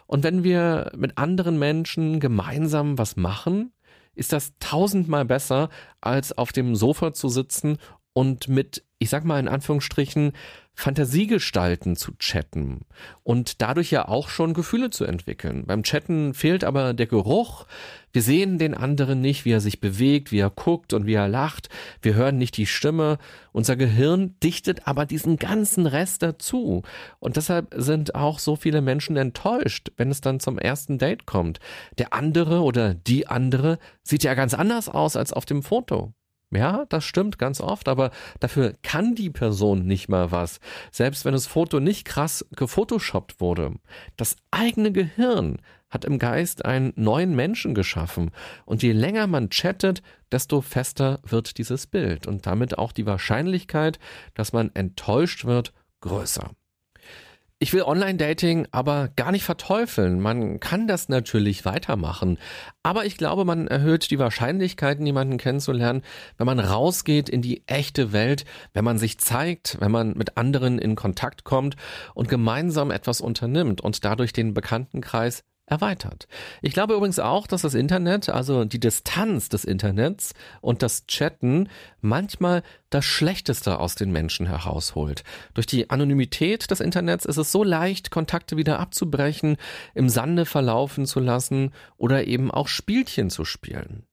Und 0.07 0.23
wenn 0.23 0.43
wir 0.43 0.91
mit 0.95 1.17
anderen 1.17 1.59
Menschen 1.59 2.19
gemeinsam 2.19 2.97
was 2.97 3.15
machen, 3.15 3.73
ist 4.15 4.33
das 4.33 4.53
tausendmal 4.59 5.25
besser, 5.25 5.69
als 6.01 6.37
auf 6.37 6.51
dem 6.51 6.75
Sofa 6.75 7.13
zu 7.13 7.29
sitzen 7.29 7.77
und 8.13 8.47
mit, 8.47 8.83
ich 8.97 9.09
sag 9.09 9.25
mal 9.25 9.39
in 9.39 9.49
Anführungsstrichen, 9.49 10.31
Fantasiegestalten 10.75 11.95
zu 11.95 12.11
chatten 12.17 12.81
und 13.23 13.61
dadurch 13.61 13.91
ja 13.91 14.07
auch 14.07 14.27
schon 14.27 14.53
Gefühle 14.53 14.89
zu 14.89 15.05
entwickeln. 15.05 15.65
Beim 15.65 15.83
Chatten 15.83 16.33
fehlt 16.33 16.65
aber 16.65 16.93
der 16.93 17.07
Geruch. 17.07 17.65
Wir 18.11 18.21
sehen 18.21 18.57
den 18.57 18.73
anderen 18.73 19.21
nicht, 19.21 19.45
wie 19.45 19.51
er 19.51 19.61
sich 19.61 19.79
bewegt, 19.79 20.31
wie 20.31 20.39
er 20.39 20.49
guckt 20.49 20.93
und 20.93 21.05
wie 21.05 21.13
er 21.13 21.29
lacht. 21.29 21.69
Wir 22.01 22.13
hören 22.13 22.37
nicht 22.37 22.57
die 22.57 22.65
Stimme. 22.65 23.17
Unser 23.53 23.77
Gehirn 23.77 24.35
dichtet 24.43 24.85
aber 24.85 25.05
diesen 25.05 25.37
ganzen 25.37 25.85
Rest 25.85 26.21
dazu. 26.23 26.83
Und 27.19 27.37
deshalb 27.37 27.73
sind 27.75 28.13
auch 28.13 28.39
so 28.39 28.55
viele 28.55 28.81
Menschen 28.81 29.15
enttäuscht, 29.15 29.91
wenn 29.95 30.11
es 30.11 30.21
dann 30.21 30.39
zum 30.41 30.59
ersten 30.59 30.97
Date 30.97 31.25
kommt. 31.25 31.59
Der 31.97 32.13
andere 32.13 32.61
oder 32.61 32.93
die 32.93 33.27
andere 33.27 33.79
sieht 34.03 34.23
ja 34.23 34.33
ganz 34.33 34.53
anders 34.53 34.89
aus 34.89 35.15
als 35.15 35.31
auf 35.31 35.45
dem 35.45 35.63
Foto. 35.63 36.13
Ja, 36.55 36.85
das 36.89 37.03
stimmt 37.03 37.37
ganz 37.37 37.61
oft, 37.61 37.87
aber 37.87 38.11
dafür 38.39 38.73
kann 38.83 39.15
die 39.15 39.29
Person 39.29 39.85
nicht 39.85 40.09
mal 40.09 40.31
was. 40.31 40.59
Selbst 40.91 41.25
wenn 41.25 41.33
das 41.33 41.47
Foto 41.47 41.79
nicht 41.79 42.05
krass 42.05 42.45
gefotoshoppt 42.55 43.39
wurde. 43.39 43.73
Das 44.17 44.35
eigene 44.51 44.91
Gehirn 44.91 45.57
hat 45.89 46.05
im 46.05 46.19
Geist 46.19 46.65
einen 46.65 46.93
neuen 46.95 47.35
Menschen 47.35 47.73
geschaffen. 47.73 48.31
Und 48.65 48.83
je 48.83 48.91
länger 48.91 49.27
man 49.27 49.49
chattet, 49.49 50.01
desto 50.31 50.61
fester 50.61 51.19
wird 51.23 51.57
dieses 51.57 51.87
Bild 51.87 52.27
und 52.27 52.45
damit 52.45 52.77
auch 52.77 52.91
die 52.91 53.05
Wahrscheinlichkeit, 53.05 53.99
dass 54.33 54.51
man 54.51 54.71
enttäuscht 54.73 55.45
wird, 55.45 55.73
größer. 56.01 56.51
Ich 57.65 57.73
will 57.73 57.81
Online-Dating 57.81 58.67
aber 58.69 59.09
gar 59.15 59.31
nicht 59.31 59.43
verteufeln. 59.43 60.19
Man 60.19 60.59
kann 60.59 60.85
das 60.85 61.09
natürlich 61.09 61.65
weitermachen. 61.65 62.37
Aber 62.83 63.05
ich 63.07 63.17
glaube, 63.17 63.43
man 63.43 63.65
erhöht 63.65 64.11
die 64.11 64.19
Wahrscheinlichkeiten, 64.19 65.03
jemanden 65.03 65.39
kennenzulernen, 65.39 66.03
wenn 66.37 66.45
man 66.45 66.59
rausgeht 66.59 67.27
in 67.27 67.41
die 67.41 67.63
echte 67.65 68.13
Welt, 68.13 68.45
wenn 68.73 68.85
man 68.85 68.99
sich 68.99 69.17
zeigt, 69.17 69.81
wenn 69.81 69.89
man 69.89 70.13
mit 70.15 70.37
anderen 70.37 70.77
in 70.77 70.93
Kontakt 70.93 71.43
kommt 71.43 71.75
und 72.13 72.29
gemeinsam 72.29 72.91
etwas 72.91 73.19
unternimmt 73.19 73.81
und 73.81 74.05
dadurch 74.05 74.31
den 74.31 74.53
Bekanntenkreis 74.53 75.43
erweitert. 75.65 76.27
Ich 76.61 76.73
glaube 76.73 76.93
übrigens 76.93 77.19
auch, 77.19 77.47
dass 77.47 77.63
das 77.63 77.73
Internet, 77.73 78.29
also 78.29 78.65
die 78.65 78.79
Distanz 78.79 79.49
des 79.49 79.65
Internets 79.65 80.33
und 80.61 80.83
das 80.83 81.07
Chatten 81.07 81.69
manchmal 82.01 82.63
das 82.89 83.05
Schlechteste 83.05 83.79
aus 83.79 83.95
den 83.95 84.11
Menschen 84.11 84.45
herausholt. 84.45 85.23
Durch 85.53 85.65
die 85.65 85.89
Anonymität 85.89 86.69
des 86.69 86.79
Internets 86.79 87.25
ist 87.25 87.37
es 87.37 87.51
so 87.51 87.63
leicht, 87.63 88.11
Kontakte 88.11 88.57
wieder 88.57 88.79
abzubrechen, 88.79 89.57
im 89.95 90.09
Sande 90.09 90.45
verlaufen 90.45 91.05
zu 91.05 91.19
lassen 91.19 91.71
oder 91.97 92.27
eben 92.27 92.51
auch 92.51 92.67
Spielchen 92.67 93.29
zu 93.29 93.43
spielen. 93.43 94.05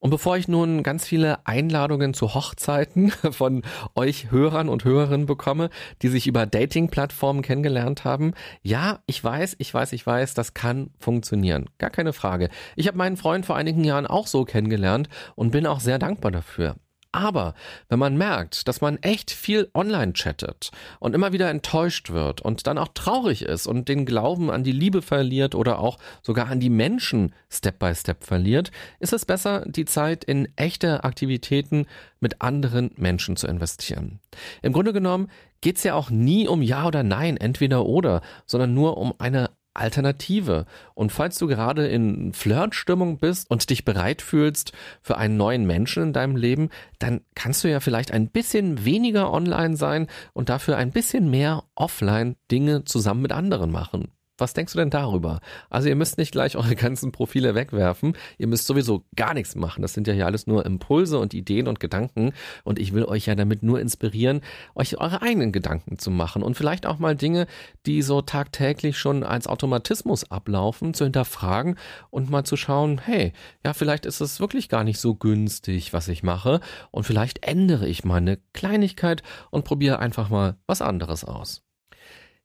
Und 0.00 0.10
bevor 0.10 0.38
ich 0.38 0.48
nun 0.48 0.82
ganz 0.82 1.06
viele 1.06 1.46
Einladungen 1.46 2.14
zu 2.14 2.34
Hochzeiten 2.34 3.10
von 3.30 3.62
euch 3.94 4.30
Hörern 4.30 4.68
und 4.68 4.84
Hörerinnen 4.84 5.26
bekomme, 5.26 5.68
die 6.02 6.08
sich 6.08 6.26
über 6.26 6.46
Dating-Plattformen 6.46 7.42
kennengelernt 7.42 8.04
haben, 8.04 8.32
ja, 8.62 9.00
ich 9.06 9.22
weiß, 9.22 9.56
ich 9.58 9.72
weiß, 9.72 9.92
ich 9.92 10.06
weiß, 10.06 10.34
das 10.34 10.54
kann 10.54 10.90
funktionieren. 10.98 11.68
Gar 11.78 11.90
keine 11.90 12.14
Frage. 12.14 12.48
Ich 12.76 12.88
habe 12.88 12.98
meinen 12.98 13.18
Freund 13.18 13.44
vor 13.44 13.56
einigen 13.56 13.84
Jahren 13.84 14.06
auch 14.06 14.26
so 14.26 14.44
kennengelernt 14.44 15.08
und 15.36 15.50
bin 15.50 15.66
auch 15.66 15.80
sehr 15.80 15.98
dankbar 15.98 16.32
dafür. 16.32 16.76
Aber 17.12 17.54
wenn 17.88 17.98
man 17.98 18.16
merkt, 18.16 18.68
dass 18.68 18.80
man 18.80 18.96
echt 18.98 19.32
viel 19.32 19.68
online 19.74 20.12
chattet 20.12 20.70
und 21.00 21.14
immer 21.14 21.32
wieder 21.32 21.50
enttäuscht 21.50 22.10
wird 22.10 22.40
und 22.40 22.66
dann 22.66 22.78
auch 22.78 22.88
traurig 22.94 23.42
ist 23.42 23.66
und 23.66 23.88
den 23.88 24.06
Glauben 24.06 24.50
an 24.50 24.62
die 24.62 24.72
Liebe 24.72 25.02
verliert 25.02 25.56
oder 25.56 25.80
auch 25.80 25.98
sogar 26.22 26.48
an 26.48 26.60
die 26.60 26.70
Menschen 26.70 27.34
Step 27.48 27.80
by 27.80 27.94
Step 27.94 28.24
verliert, 28.24 28.70
ist 29.00 29.12
es 29.12 29.26
besser, 29.26 29.64
die 29.66 29.86
Zeit 29.86 30.22
in 30.22 30.48
echte 30.54 31.02
Aktivitäten 31.02 31.86
mit 32.20 32.42
anderen 32.42 32.92
Menschen 32.96 33.36
zu 33.36 33.48
investieren. 33.48 34.20
Im 34.62 34.72
Grunde 34.72 34.92
genommen 34.92 35.28
geht 35.60 35.78
es 35.78 35.82
ja 35.82 35.94
auch 35.94 36.10
nie 36.10 36.46
um 36.46 36.62
Ja 36.62 36.86
oder 36.86 37.02
Nein, 37.02 37.36
entweder 37.36 37.86
oder, 37.86 38.22
sondern 38.46 38.72
nur 38.72 38.96
um 38.98 39.14
eine 39.18 39.50
Alternative. 39.74 40.66
Und 40.94 41.12
falls 41.12 41.38
du 41.38 41.46
gerade 41.46 41.86
in 41.86 42.32
Flirtstimmung 42.32 43.18
bist 43.18 43.50
und 43.50 43.68
dich 43.70 43.84
bereit 43.84 44.22
fühlst 44.22 44.72
für 45.02 45.16
einen 45.16 45.36
neuen 45.36 45.66
Menschen 45.66 46.02
in 46.04 46.12
deinem 46.12 46.36
Leben, 46.36 46.70
dann 46.98 47.22
kannst 47.34 47.64
du 47.64 47.70
ja 47.70 47.80
vielleicht 47.80 48.12
ein 48.12 48.28
bisschen 48.28 48.84
weniger 48.84 49.32
online 49.32 49.76
sein 49.76 50.08
und 50.32 50.48
dafür 50.48 50.76
ein 50.76 50.90
bisschen 50.90 51.30
mehr 51.30 51.64
offline 51.74 52.36
Dinge 52.50 52.84
zusammen 52.84 53.22
mit 53.22 53.32
anderen 53.32 53.70
machen. 53.70 54.12
Was 54.40 54.54
denkst 54.54 54.72
du 54.72 54.78
denn 54.78 54.90
darüber? 54.90 55.40
Also 55.68 55.88
ihr 55.88 55.96
müsst 55.96 56.18
nicht 56.18 56.32
gleich 56.32 56.56
eure 56.56 56.74
ganzen 56.74 57.12
Profile 57.12 57.54
wegwerfen. 57.54 58.14
Ihr 58.38 58.46
müsst 58.46 58.66
sowieso 58.66 59.04
gar 59.16 59.34
nichts 59.34 59.54
machen. 59.54 59.82
Das 59.82 59.94
sind 59.94 60.06
ja 60.06 60.14
hier 60.14 60.26
alles 60.26 60.46
nur 60.46 60.64
Impulse 60.64 61.18
und 61.18 61.34
Ideen 61.34 61.68
und 61.68 61.80
Gedanken. 61.80 62.32
Und 62.64 62.78
ich 62.78 62.92
will 62.92 63.04
euch 63.04 63.26
ja 63.26 63.34
damit 63.34 63.62
nur 63.62 63.80
inspirieren, 63.80 64.40
euch 64.74 64.98
eure 64.98 65.22
eigenen 65.22 65.52
Gedanken 65.52 65.98
zu 65.98 66.10
machen 66.10 66.42
und 66.42 66.56
vielleicht 66.56 66.86
auch 66.86 66.98
mal 66.98 67.16
Dinge, 67.16 67.46
die 67.86 68.02
so 68.02 68.22
tagtäglich 68.22 68.98
schon 68.98 69.22
als 69.22 69.46
Automatismus 69.46 70.30
ablaufen, 70.30 70.94
zu 70.94 71.04
hinterfragen 71.04 71.76
und 72.10 72.30
mal 72.30 72.44
zu 72.44 72.56
schauen, 72.56 73.00
hey, 73.04 73.32
ja, 73.64 73.72
vielleicht 73.74 74.06
ist 74.06 74.20
es 74.20 74.40
wirklich 74.40 74.68
gar 74.68 74.84
nicht 74.84 75.00
so 75.00 75.14
günstig, 75.14 75.92
was 75.92 76.08
ich 76.08 76.22
mache. 76.22 76.60
Und 76.90 77.04
vielleicht 77.04 77.46
ändere 77.46 77.86
ich 77.86 78.04
meine 78.04 78.38
Kleinigkeit 78.52 79.22
und 79.50 79.64
probiere 79.64 79.98
einfach 79.98 80.30
mal 80.30 80.56
was 80.66 80.82
anderes 80.82 81.24
aus. 81.24 81.62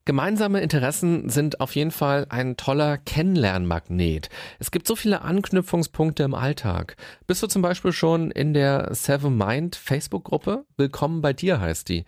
Gemeinsame 0.06 0.60
Interessen 0.60 1.28
sind 1.30 1.60
auf 1.60 1.74
jeden 1.74 1.90
Fall 1.90 2.26
ein 2.28 2.56
toller 2.56 2.96
Kennenlernmagnet. 2.96 4.28
Es 4.60 4.70
gibt 4.70 4.86
so 4.86 4.94
viele 4.94 5.22
Anknüpfungspunkte 5.22 6.22
im 6.22 6.32
Alltag. 6.32 6.96
Bist 7.26 7.42
du 7.42 7.48
zum 7.48 7.60
Beispiel 7.60 7.90
schon 7.90 8.30
in 8.30 8.54
der 8.54 8.94
Seven 8.94 9.36
Mind 9.36 9.74
Facebook-Gruppe? 9.74 10.64
Willkommen 10.76 11.22
bei 11.22 11.32
dir 11.32 11.60
heißt 11.60 11.88
die. 11.88 12.04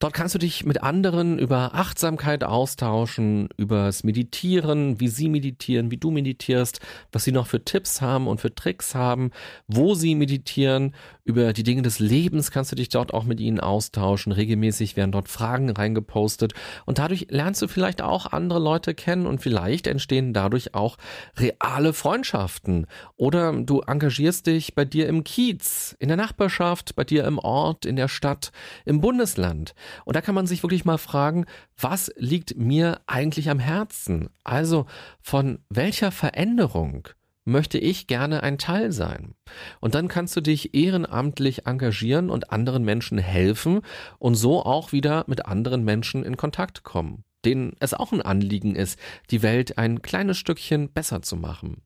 Dort 0.00 0.12
kannst 0.12 0.34
du 0.34 0.38
dich 0.38 0.66
mit 0.66 0.82
anderen 0.82 1.38
über 1.38 1.74
Achtsamkeit 1.74 2.42
austauschen, 2.42 3.48
übers 3.56 4.02
Meditieren, 4.02 5.00
wie 5.00 5.08
sie 5.08 5.28
meditieren, 5.28 5.92
wie 5.92 5.96
du 5.96 6.10
meditierst, 6.10 6.80
was 7.12 7.24
sie 7.24 7.32
noch 7.32 7.46
für 7.46 7.64
Tipps 7.64 8.02
haben 8.02 8.26
und 8.26 8.40
für 8.40 8.54
Tricks 8.54 8.94
haben, 8.96 9.30
wo 9.68 9.94
sie 9.94 10.14
meditieren. 10.14 10.94
Über 11.26 11.52
die 11.52 11.64
Dinge 11.64 11.82
des 11.82 11.98
Lebens 11.98 12.52
kannst 12.52 12.70
du 12.70 12.76
dich 12.76 12.88
dort 12.88 13.12
auch 13.12 13.24
mit 13.24 13.40
ihnen 13.40 13.58
austauschen. 13.58 14.30
Regelmäßig 14.30 14.96
werden 14.96 15.10
dort 15.10 15.28
Fragen 15.28 15.68
reingepostet 15.68 16.54
und 16.84 17.00
dadurch 17.00 17.26
lernst 17.30 17.60
du 17.60 17.66
vielleicht 17.66 18.00
auch 18.00 18.26
andere 18.26 18.60
Leute 18.60 18.94
kennen 18.94 19.26
und 19.26 19.40
vielleicht 19.40 19.88
entstehen 19.88 20.32
dadurch 20.32 20.76
auch 20.76 20.98
reale 21.36 21.92
Freundschaften. 21.94 22.86
Oder 23.16 23.52
du 23.52 23.80
engagierst 23.80 24.46
dich 24.46 24.76
bei 24.76 24.84
dir 24.84 25.08
im 25.08 25.24
Kiez, 25.24 25.96
in 25.98 26.06
der 26.06 26.16
Nachbarschaft, 26.16 26.94
bei 26.94 27.02
dir 27.02 27.24
im 27.24 27.40
Ort, 27.40 27.86
in 27.86 27.96
der 27.96 28.06
Stadt, 28.06 28.52
im 28.84 29.00
Bundesland. 29.00 29.74
Und 30.04 30.14
da 30.14 30.20
kann 30.20 30.36
man 30.36 30.46
sich 30.46 30.62
wirklich 30.62 30.84
mal 30.84 30.96
fragen, 30.96 31.46
was 31.76 32.12
liegt 32.14 32.56
mir 32.56 33.00
eigentlich 33.08 33.50
am 33.50 33.58
Herzen? 33.58 34.28
Also 34.44 34.86
von 35.20 35.58
welcher 35.70 36.12
Veränderung 36.12 37.08
möchte 37.46 37.78
ich 37.78 38.06
gerne 38.06 38.42
ein 38.42 38.58
Teil 38.58 38.92
sein. 38.92 39.34
Und 39.80 39.94
dann 39.94 40.08
kannst 40.08 40.36
du 40.36 40.42
dich 40.42 40.74
ehrenamtlich 40.74 41.66
engagieren 41.66 42.28
und 42.28 42.52
anderen 42.52 42.84
Menschen 42.84 43.16
helfen 43.16 43.80
und 44.18 44.34
so 44.34 44.62
auch 44.62 44.92
wieder 44.92 45.24
mit 45.28 45.46
anderen 45.46 45.84
Menschen 45.84 46.24
in 46.24 46.36
Kontakt 46.36 46.82
kommen, 46.82 47.24
denen 47.44 47.74
es 47.80 47.94
auch 47.94 48.12
ein 48.12 48.20
Anliegen 48.20 48.74
ist, 48.74 48.98
die 49.30 49.42
Welt 49.42 49.78
ein 49.78 50.02
kleines 50.02 50.36
Stückchen 50.36 50.92
besser 50.92 51.22
zu 51.22 51.36
machen. 51.36 51.82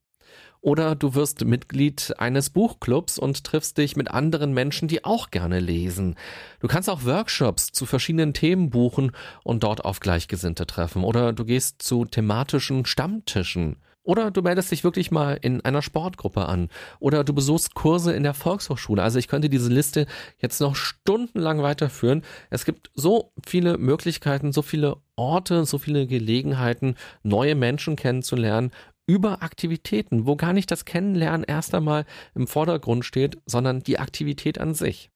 Oder 0.63 0.95
du 0.95 1.15
wirst 1.15 1.45
Mitglied 1.45 2.15
eines 2.19 2.51
Buchclubs 2.51 3.19
und 3.19 3.45
triffst 3.45 3.79
dich 3.79 3.97
mit 3.97 4.11
anderen 4.11 4.53
Menschen, 4.53 4.89
die 4.89 5.05
auch 5.05 5.31
gerne 5.31 5.59
lesen. 5.59 6.17
Du 6.61 6.69
kannst 6.69 6.91
auch 6.91 7.05
Workshops 7.05 7.73
zu 7.73 7.87
verschiedenen 7.87 8.35
Themen 8.35 8.69
buchen 8.69 9.13
und 9.43 9.63
dort 9.63 9.85
auf 9.85 10.01
Gleichgesinnte 10.01 10.67
treffen. 10.67 11.03
Oder 11.03 11.33
du 11.33 11.47
gehst 11.47 11.83
zu 11.83 12.05
thematischen 12.05 12.85
Stammtischen. 12.85 13.77
Oder 14.03 14.31
du 14.31 14.41
meldest 14.41 14.71
dich 14.71 14.83
wirklich 14.83 15.11
mal 15.11 15.39
in 15.41 15.61
einer 15.63 15.83
Sportgruppe 15.83 16.47
an. 16.47 16.69
Oder 17.01 17.23
du 17.23 17.35
besuchst 17.35 17.75
Kurse 17.75 18.13
in 18.15 18.23
der 18.23 18.35
Volkshochschule. 18.35 19.03
Also 19.03 19.19
ich 19.19 19.29
könnte 19.29 19.51
diese 19.51 19.71
Liste 19.71 20.07
jetzt 20.39 20.61
noch 20.61 20.75
stundenlang 20.75 21.63
weiterführen. 21.63 22.23
Es 22.49 22.65
gibt 22.65 22.91
so 22.95 23.33
viele 23.47 23.77
Möglichkeiten, 23.77 24.53
so 24.53 24.63
viele 24.63 24.97
Orte, 25.17 25.67
so 25.67 25.79
viele 25.79 26.07
Gelegenheiten, 26.07 26.95
neue 27.23 27.55
Menschen 27.55 27.97
kennenzulernen, 27.97 28.71
über 29.07 29.43
Aktivitäten, 29.43 30.27
wo 30.27 30.37
gar 30.37 30.53
nicht 30.53 30.71
das 30.71 30.85
Kennenlernen 30.85 31.45
erst 31.45 31.75
einmal 31.75 32.07
im 32.35 32.47
Vordergrund 32.47 33.05
steht, 33.05 33.39
sondern 33.45 33.81
die 33.81 33.99
Aktivität 33.99 34.59
an 34.59 34.73
sich. 34.73 35.11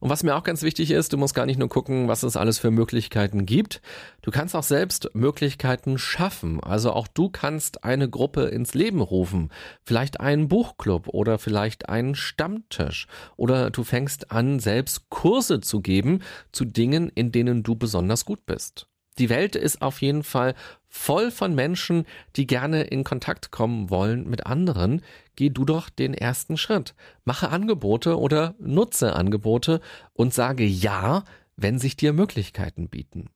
Und 0.00 0.10
was 0.10 0.22
mir 0.22 0.36
auch 0.36 0.42
ganz 0.42 0.62
wichtig 0.62 0.90
ist, 0.90 1.12
du 1.12 1.16
musst 1.16 1.34
gar 1.34 1.46
nicht 1.46 1.58
nur 1.58 1.68
gucken, 1.68 2.08
was 2.08 2.22
es 2.22 2.36
alles 2.36 2.58
für 2.58 2.70
Möglichkeiten 2.70 3.46
gibt. 3.46 3.80
Du 4.22 4.30
kannst 4.30 4.54
auch 4.54 4.62
selbst 4.62 5.10
Möglichkeiten 5.14 5.98
schaffen. 5.98 6.60
Also 6.62 6.92
auch 6.92 7.08
du 7.08 7.28
kannst 7.28 7.84
eine 7.84 8.08
Gruppe 8.08 8.44
ins 8.44 8.74
Leben 8.74 9.00
rufen. 9.00 9.50
Vielleicht 9.84 10.20
einen 10.20 10.48
Buchclub 10.48 11.08
oder 11.08 11.38
vielleicht 11.38 11.88
einen 11.88 12.14
Stammtisch. 12.14 13.06
Oder 13.36 13.70
du 13.70 13.84
fängst 13.84 14.30
an, 14.30 14.60
selbst 14.60 15.10
Kurse 15.10 15.60
zu 15.60 15.80
geben 15.80 16.20
zu 16.52 16.64
Dingen, 16.64 17.10
in 17.14 17.32
denen 17.32 17.62
du 17.62 17.74
besonders 17.74 18.24
gut 18.24 18.46
bist. 18.46 18.88
Die 19.18 19.28
Welt 19.28 19.54
ist 19.56 19.82
auf 19.82 20.02
jeden 20.02 20.22
Fall 20.22 20.54
voll 20.88 21.30
von 21.30 21.54
Menschen, 21.54 22.04
die 22.36 22.46
gerne 22.46 22.82
in 22.82 23.04
Kontakt 23.04 23.50
kommen 23.50 23.90
wollen 23.90 24.28
mit 24.28 24.46
anderen. 24.46 25.02
Geh 25.36 25.50
du 25.50 25.64
doch 25.64 25.88
den 25.88 26.14
ersten 26.14 26.56
Schritt. 26.56 26.94
Mache 27.24 27.50
Angebote 27.50 28.18
oder 28.18 28.54
nutze 28.58 29.14
Angebote 29.14 29.80
und 30.12 30.34
sage 30.34 30.64
Ja, 30.64 31.24
wenn 31.56 31.78
sich 31.78 31.96
dir 31.96 32.12
Möglichkeiten 32.12 32.88
bieten. 32.88 33.30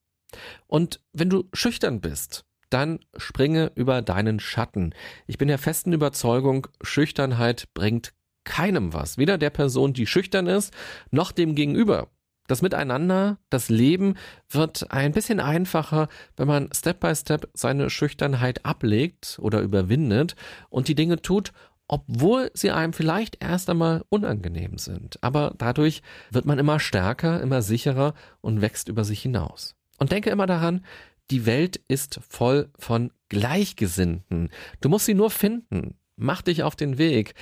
Und 0.67 1.01
wenn 1.13 1.31
du 1.31 1.49
schüchtern 1.53 2.01
bist, 2.01 2.45
dann 2.71 3.01
springe 3.17 3.73
über 3.75 4.03
deinen 4.03 4.41
Schatten. 4.41 4.95
Ich 5.27 5.39
bin 5.39 5.49
der 5.49 5.59
festen 5.59 5.93
Überzeugung, 5.93 6.67
Schüchternheit 6.83 7.69
bringt 7.73 8.13
keinem 8.45 8.93
was. 8.93 9.19
Weder 9.19 9.39
der 9.39 9.51
Person, 9.51 9.93
die 9.93 10.07
schüchtern 10.07 10.47
ist, 10.47 10.73
noch 11.11 11.33
dem 11.33 11.55
Gegenüber. 11.55 12.09
Das 12.49 12.63
Miteinander, 12.63 13.39
das 13.51 13.69
Leben 13.69 14.15
wird 14.51 14.91
ein 14.91 15.13
bisschen 15.13 15.39
einfacher, 15.39 16.09
wenn 16.37 16.49
man 16.49 16.71
Step 16.75 16.99
by 16.99 17.15
Step 17.15 17.49
seine 17.55 17.91
Schüchternheit 17.91 18.65
ablegt 18.65 19.39
oder 19.41 19.61
überwindet 19.61 20.35
und 20.71 20.89
die 20.89 20.97
Dinge 20.97 21.23
tut, 21.23 21.53
obwohl 21.87 22.51
sie 22.55 22.71
einem 22.71 22.93
vielleicht 22.93 23.43
erst 23.43 23.71
einmal 23.71 24.05
unangenehm 24.09 24.79
sind. 24.79 25.23
Aber 25.23 25.55
dadurch 25.59 26.03
wird 26.31 26.47
man 26.47 26.59
immer 26.59 26.81
stärker, 26.81 27.41
immer 27.41 27.63
sicherer 27.63 28.15
und 28.41 28.61
wächst 28.61 28.89
über 28.89 29.05
sich 29.05 29.21
hinaus. 29.21 29.75
Und 29.99 30.11
denke 30.11 30.31
immer 30.31 30.47
daran, 30.47 30.85
die 31.31 31.45
Welt 31.45 31.81
ist 31.89 32.21
voll 32.27 32.71
von 32.79 33.13
Gleichgesinnten. 33.29 34.49
Du 34.81 34.89
musst 34.89 35.07
sie 35.07 35.15
nur 35.15 35.31
finden. 35.31 35.99
Mach 36.17 36.43
dich 36.43 36.63
auf 36.63 36.77
den 36.77 36.99
Weg. 36.99 37.35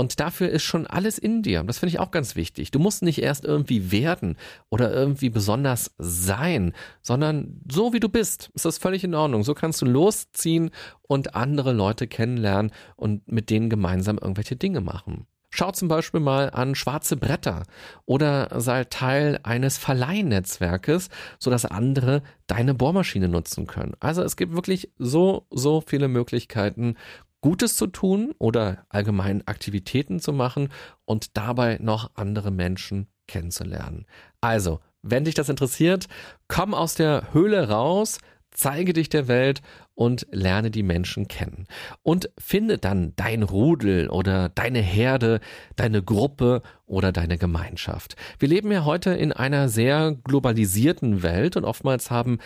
Und 0.00 0.18
dafür 0.18 0.48
ist 0.48 0.62
schon 0.62 0.86
alles 0.86 1.18
in 1.18 1.42
dir. 1.42 1.62
Das 1.62 1.78
finde 1.78 1.90
ich 1.92 2.00
auch 2.00 2.10
ganz 2.10 2.34
wichtig. 2.34 2.70
Du 2.70 2.78
musst 2.78 3.02
nicht 3.02 3.20
erst 3.20 3.44
irgendwie 3.44 3.92
werden 3.92 4.38
oder 4.70 4.90
irgendwie 4.90 5.28
besonders 5.28 5.94
sein, 5.98 6.72
sondern 7.02 7.60
so 7.70 7.92
wie 7.92 8.00
du 8.00 8.08
bist, 8.08 8.50
ist 8.54 8.64
das 8.64 8.78
völlig 8.78 9.04
in 9.04 9.14
Ordnung. 9.14 9.44
So 9.44 9.52
kannst 9.52 9.82
du 9.82 9.84
losziehen 9.84 10.70
und 11.02 11.34
andere 11.34 11.74
Leute 11.74 12.06
kennenlernen 12.06 12.72
und 12.96 13.30
mit 13.30 13.50
denen 13.50 13.68
gemeinsam 13.68 14.16
irgendwelche 14.16 14.56
Dinge 14.56 14.80
machen. 14.80 15.26
Schau 15.50 15.70
zum 15.72 15.88
Beispiel 15.88 16.20
mal 16.20 16.48
an 16.48 16.74
schwarze 16.76 17.18
Bretter 17.18 17.64
oder 18.06 18.48
sei 18.58 18.84
Teil 18.84 19.40
eines 19.42 19.76
Verleihnetzwerkes, 19.76 21.10
sodass 21.38 21.66
andere 21.66 22.22
deine 22.46 22.72
Bohrmaschine 22.72 23.28
nutzen 23.28 23.66
können. 23.66 23.96
Also 24.00 24.22
es 24.22 24.36
gibt 24.36 24.54
wirklich 24.54 24.92
so, 24.96 25.46
so 25.50 25.82
viele 25.82 26.08
Möglichkeiten, 26.08 26.94
Gutes 27.40 27.76
zu 27.76 27.86
tun 27.86 28.34
oder 28.38 28.84
allgemein 28.88 29.46
Aktivitäten 29.46 30.20
zu 30.20 30.32
machen 30.32 30.68
und 31.04 31.36
dabei 31.36 31.78
noch 31.80 32.10
andere 32.14 32.50
Menschen 32.50 33.08
kennenzulernen. 33.26 34.06
Also, 34.40 34.80
wenn 35.02 35.24
dich 35.24 35.34
das 35.34 35.48
interessiert, 35.48 36.06
komm 36.48 36.74
aus 36.74 36.94
der 36.94 37.32
Höhle 37.32 37.68
raus, 37.68 38.18
zeige 38.52 38.92
dich 38.92 39.08
der 39.08 39.28
Welt 39.28 39.62
und 39.94 40.26
lerne 40.30 40.70
die 40.70 40.82
Menschen 40.82 41.28
kennen. 41.28 41.66
Und 42.02 42.30
finde 42.38 42.78
dann 42.78 43.12
dein 43.16 43.42
Rudel 43.42 44.08
oder 44.08 44.48
deine 44.48 44.80
Herde, 44.80 45.40
deine 45.76 46.02
Gruppe 46.02 46.62
oder 46.86 47.12
deine 47.12 47.36
Gemeinschaft. 47.36 48.16
Wir 48.38 48.48
leben 48.48 48.72
ja 48.72 48.86
heute 48.86 49.10
in 49.10 49.32
einer 49.32 49.68
sehr 49.68 50.16
globalisierten 50.24 51.22
Welt 51.22 51.56
und 51.56 51.64
oftmals 51.64 52.10
haben 52.10 52.38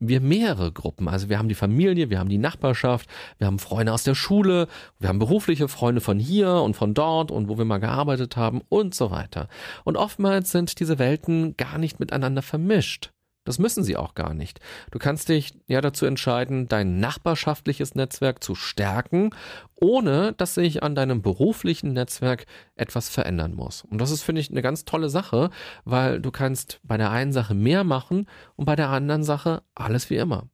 wir 0.00 0.20
mehrere 0.20 0.72
Gruppen. 0.72 1.08
Also 1.08 1.28
wir 1.28 1.38
haben 1.38 1.48
die 1.48 1.54
Familie, 1.54 2.10
wir 2.10 2.18
haben 2.18 2.28
die 2.28 2.38
Nachbarschaft, 2.38 3.08
wir 3.38 3.46
haben 3.46 3.60
Freunde 3.60 3.92
aus 3.92 4.02
der 4.02 4.16
Schule, 4.16 4.66
wir 4.98 5.08
haben 5.08 5.20
berufliche 5.20 5.68
Freunde 5.68 6.00
von 6.00 6.18
hier 6.18 6.54
und 6.54 6.74
von 6.74 6.92
dort 6.92 7.30
und 7.30 7.48
wo 7.48 7.56
wir 7.56 7.64
mal 7.64 7.78
gearbeitet 7.78 8.36
haben 8.36 8.62
und 8.68 8.94
so 8.94 9.12
weiter. 9.12 9.48
Und 9.84 9.96
oftmals 9.96 10.50
sind 10.50 10.80
diese 10.80 10.98
Welten 10.98 11.56
gar 11.56 11.78
nicht 11.78 12.00
miteinander 12.00 12.42
vermischt. 12.42 13.12
Das 13.46 13.58
müssen 13.58 13.82
sie 13.82 13.96
auch 13.96 14.14
gar 14.14 14.34
nicht. 14.34 14.60
Du 14.90 14.98
kannst 14.98 15.30
dich 15.30 15.54
ja 15.66 15.80
dazu 15.80 16.04
entscheiden, 16.04 16.68
dein 16.68 16.98
nachbarschaftliches 16.98 17.94
Netzwerk 17.94 18.44
zu 18.44 18.54
stärken, 18.54 19.30
ohne 19.76 20.34
dass 20.34 20.54
sich 20.54 20.82
an 20.82 20.94
deinem 20.94 21.22
beruflichen 21.22 21.92
Netzwerk 21.92 22.46
etwas 22.74 23.08
verändern 23.08 23.54
muss. 23.54 23.82
Und 23.82 23.98
das 23.98 24.10
ist, 24.10 24.22
finde 24.22 24.40
ich, 24.40 24.50
eine 24.50 24.62
ganz 24.62 24.84
tolle 24.84 25.08
Sache, 25.08 25.50
weil 25.84 26.20
du 26.20 26.30
kannst 26.30 26.80
bei 26.82 26.96
der 26.96 27.10
einen 27.10 27.32
Sache 27.32 27.54
mehr 27.54 27.84
machen 27.84 28.26
und 28.56 28.66
bei 28.66 28.76
der 28.76 28.90
anderen 28.90 29.22
Sache 29.22 29.62
alles 29.74 30.10
wie 30.10 30.16
immer. 30.16 30.48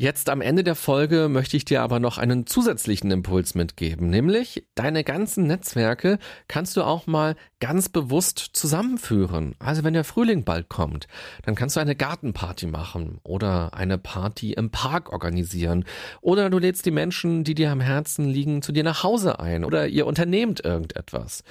Jetzt 0.00 0.30
am 0.30 0.40
Ende 0.40 0.64
der 0.64 0.76
Folge 0.76 1.28
möchte 1.28 1.58
ich 1.58 1.66
dir 1.66 1.82
aber 1.82 2.00
noch 2.00 2.16
einen 2.16 2.46
zusätzlichen 2.46 3.10
Impuls 3.10 3.54
mitgeben, 3.54 4.08
nämlich 4.08 4.66
deine 4.74 5.04
ganzen 5.04 5.46
Netzwerke 5.46 6.18
kannst 6.48 6.78
du 6.78 6.84
auch 6.84 7.06
mal 7.06 7.36
ganz 7.60 7.90
bewusst 7.90 8.38
zusammenführen. 8.38 9.56
Also 9.58 9.84
wenn 9.84 9.92
der 9.92 10.04
Frühling 10.04 10.44
bald 10.44 10.70
kommt, 10.70 11.06
dann 11.42 11.54
kannst 11.54 11.76
du 11.76 11.80
eine 11.80 11.96
Gartenparty 11.96 12.66
machen 12.66 13.18
oder 13.24 13.74
eine 13.74 13.98
Party 13.98 14.54
im 14.54 14.70
Park 14.70 15.12
organisieren 15.12 15.84
oder 16.22 16.48
du 16.48 16.58
lädst 16.58 16.86
die 16.86 16.92
Menschen, 16.92 17.44
die 17.44 17.54
dir 17.54 17.70
am 17.70 17.82
Herzen 17.82 18.24
liegen, 18.24 18.62
zu 18.62 18.72
dir 18.72 18.84
nach 18.84 19.02
Hause 19.02 19.38
ein 19.38 19.66
oder 19.66 19.86
ihr 19.86 20.06
unternehmt 20.06 20.64
irgendetwas. 20.64 21.44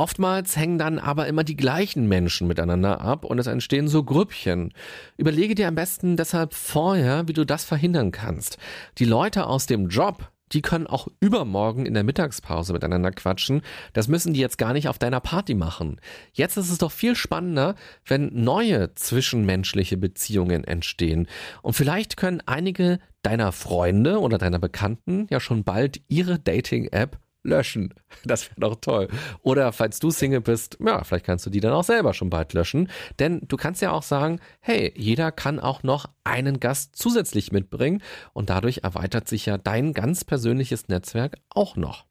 Oftmals 0.00 0.56
hängen 0.56 0.78
dann 0.78 1.00
aber 1.00 1.26
immer 1.26 1.42
die 1.42 1.56
gleichen 1.56 2.06
Menschen 2.06 2.46
miteinander 2.46 3.00
ab 3.00 3.24
und 3.24 3.40
es 3.40 3.48
entstehen 3.48 3.88
so 3.88 4.04
Grüppchen. 4.04 4.72
Überlege 5.16 5.56
dir 5.56 5.66
am 5.66 5.74
besten 5.74 6.16
deshalb 6.16 6.54
vorher, 6.54 7.26
wie 7.26 7.32
du 7.32 7.44
das 7.44 7.64
verhindern 7.64 8.12
kannst. 8.12 8.58
Die 8.98 9.04
Leute 9.04 9.48
aus 9.48 9.66
dem 9.66 9.88
Job, 9.88 10.30
die 10.52 10.62
können 10.62 10.86
auch 10.86 11.08
übermorgen 11.18 11.84
in 11.84 11.94
der 11.94 12.04
Mittagspause 12.04 12.72
miteinander 12.72 13.10
quatschen. 13.10 13.62
Das 13.92 14.06
müssen 14.06 14.34
die 14.34 14.40
jetzt 14.40 14.56
gar 14.56 14.72
nicht 14.72 14.88
auf 14.88 15.00
deiner 15.00 15.18
Party 15.18 15.54
machen. 15.54 16.00
Jetzt 16.32 16.56
ist 16.56 16.70
es 16.70 16.78
doch 16.78 16.92
viel 16.92 17.16
spannender, 17.16 17.74
wenn 18.06 18.30
neue 18.32 18.94
zwischenmenschliche 18.94 19.96
Beziehungen 19.96 20.62
entstehen. 20.62 21.26
Und 21.60 21.72
vielleicht 21.74 22.16
können 22.16 22.40
einige 22.46 23.00
deiner 23.22 23.50
Freunde 23.50 24.20
oder 24.20 24.38
deiner 24.38 24.60
Bekannten 24.60 25.26
ja 25.28 25.40
schon 25.40 25.64
bald 25.64 26.00
ihre 26.06 26.38
Dating-App 26.38 27.18
löschen. 27.42 27.94
Das 28.24 28.50
wäre 28.50 28.60
doch 28.60 28.76
toll. 28.80 29.08
Oder 29.42 29.72
falls 29.72 29.98
du 29.98 30.10
Single 30.10 30.40
bist, 30.40 30.78
ja, 30.84 31.02
vielleicht 31.04 31.26
kannst 31.26 31.46
du 31.46 31.50
die 31.50 31.60
dann 31.60 31.72
auch 31.72 31.84
selber 31.84 32.14
schon 32.14 32.30
bald 32.30 32.52
löschen. 32.52 32.90
Denn 33.18 33.40
du 33.46 33.56
kannst 33.56 33.82
ja 33.82 33.92
auch 33.92 34.02
sagen, 34.02 34.40
hey, 34.60 34.92
jeder 34.96 35.32
kann 35.32 35.60
auch 35.60 35.82
noch 35.82 36.08
einen 36.24 36.60
Gast 36.60 36.96
zusätzlich 36.96 37.52
mitbringen 37.52 38.02
und 38.32 38.50
dadurch 38.50 38.80
erweitert 38.82 39.28
sich 39.28 39.46
ja 39.46 39.58
dein 39.58 39.92
ganz 39.92 40.24
persönliches 40.24 40.88
Netzwerk 40.88 41.36
auch 41.50 41.76
noch. 41.76 42.06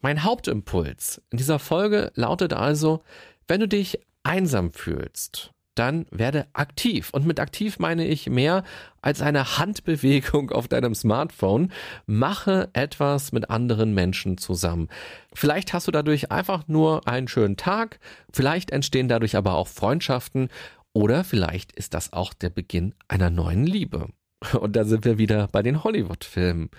Mein 0.00 0.22
Hauptimpuls 0.22 1.22
in 1.30 1.38
dieser 1.38 1.58
Folge 1.58 2.12
lautet 2.14 2.52
also, 2.52 3.02
wenn 3.48 3.60
du 3.60 3.68
dich 3.68 4.00
einsam 4.22 4.72
fühlst, 4.72 5.52
dann 5.78 6.06
werde 6.10 6.46
aktiv. 6.52 7.10
Und 7.12 7.26
mit 7.26 7.40
aktiv 7.40 7.78
meine 7.78 8.06
ich 8.06 8.28
mehr 8.28 8.64
als 9.00 9.22
eine 9.22 9.58
Handbewegung 9.58 10.50
auf 10.50 10.68
deinem 10.68 10.94
Smartphone. 10.94 11.72
Mache 12.06 12.68
etwas 12.72 13.32
mit 13.32 13.50
anderen 13.50 13.94
Menschen 13.94 14.38
zusammen. 14.38 14.88
Vielleicht 15.32 15.72
hast 15.72 15.86
du 15.86 15.92
dadurch 15.92 16.32
einfach 16.32 16.66
nur 16.68 17.06
einen 17.06 17.28
schönen 17.28 17.56
Tag, 17.56 18.00
vielleicht 18.32 18.70
entstehen 18.70 19.08
dadurch 19.08 19.36
aber 19.36 19.54
auch 19.54 19.68
Freundschaften 19.68 20.48
oder 20.92 21.22
vielleicht 21.22 21.72
ist 21.72 21.94
das 21.94 22.12
auch 22.12 22.32
der 22.34 22.50
Beginn 22.50 22.94
einer 23.06 23.30
neuen 23.30 23.66
Liebe. 23.66 24.08
Und 24.60 24.74
da 24.76 24.84
sind 24.84 25.04
wir 25.04 25.18
wieder 25.18 25.48
bei 25.48 25.62
den 25.62 25.84
Hollywood-Filmen. 25.84 26.70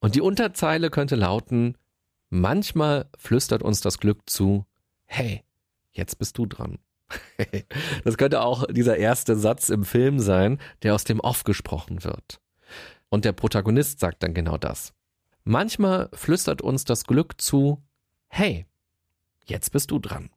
Und 0.00 0.14
die 0.14 0.20
Unterzeile 0.20 0.90
könnte 0.90 1.16
lauten, 1.16 1.76
manchmal 2.30 3.08
flüstert 3.16 3.62
uns 3.62 3.80
das 3.80 3.98
Glück 3.98 4.28
zu, 4.28 4.66
hey, 5.06 5.42
jetzt 5.92 6.18
bist 6.18 6.38
du 6.38 6.46
dran. 6.46 6.78
das 8.04 8.16
könnte 8.16 8.42
auch 8.42 8.64
dieser 8.70 8.96
erste 8.96 9.36
Satz 9.36 9.68
im 9.68 9.84
Film 9.84 10.18
sein, 10.18 10.58
der 10.82 10.94
aus 10.94 11.04
dem 11.04 11.20
Off 11.20 11.44
gesprochen 11.44 12.04
wird. 12.04 12.40
Und 13.08 13.24
der 13.24 13.32
Protagonist 13.32 14.00
sagt 14.00 14.22
dann 14.22 14.34
genau 14.34 14.58
das. 14.58 14.92
Manchmal 15.44 16.10
flüstert 16.12 16.60
uns 16.60 16.84
das 16.84 17.04
Glück 17.04 17.40
zu, 17.40 17.82
hey, 18.28 18.66
jetzt 19.46 19.72
bist 19.72 19.90
du 19.90 19.98
dran. 19.98 20.30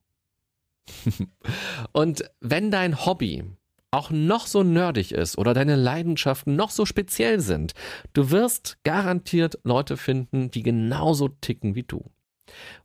Und 1.91 2.23
wenn 2.39 2.71
dein 2.71 3.05
Hobby 3.05 3.43
auch 3.91 4.09
noch 4.09 4.47
so 4.47 4.63
nerdig 4.63 5.11
ist 5.11 5.37
oder 5.37 5.53
deine 5.53 5.75
Leidenschaften 5.75 6.55
noch 6.55 6.69
so 6.69 6.85
speziell 6.85 7.41
sind, 7.41 7.73
du 8.13 8.31
wirst 8.31 8.77
garantiert 8.83 9.59
Leute 9.63 9.97
finden, 9.97 10.49
die 10.49 10.63
genauso 10.63 11.27
ticken 11.27 11.75
wie 11.75 11.83
du. 11.83 12.09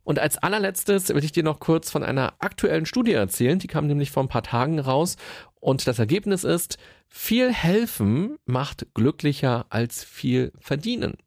Und 0.03 0.19
als 0.19 0.37
allerletztes 0.37 1.09
will 1.09 1.23
ich 1.23 1.31
dir 1.31 1.43
noch 1.43 1.59
kurz 1.59 1.91
von 1.91 2.03
einer 2.03 2.33
aktuellen 2.39 2.85
Studie 2.85 3.13
erzählen. 3.13 3.59
Die 3.59 3.67
kam 3.67 3.87
nämlich 3.87 4.11
vor 4.11 4.23
ein 4.23 4.29
paar 4.29 4.43
Tagen 4.43 4.79
raus. 4.79 5.15
Und 5.59 5.87
das 5.87 5.99
Ergebnis 5.99 6.43
ist, 6.43 6.77
viel 7.07 7.51
helfen 7.51 8.37
macht 8.45 8.87
glücklicher 8.93 9.65
als 9.69 10.03
viel 10.03 10.51
verdienen. 10.59 11.17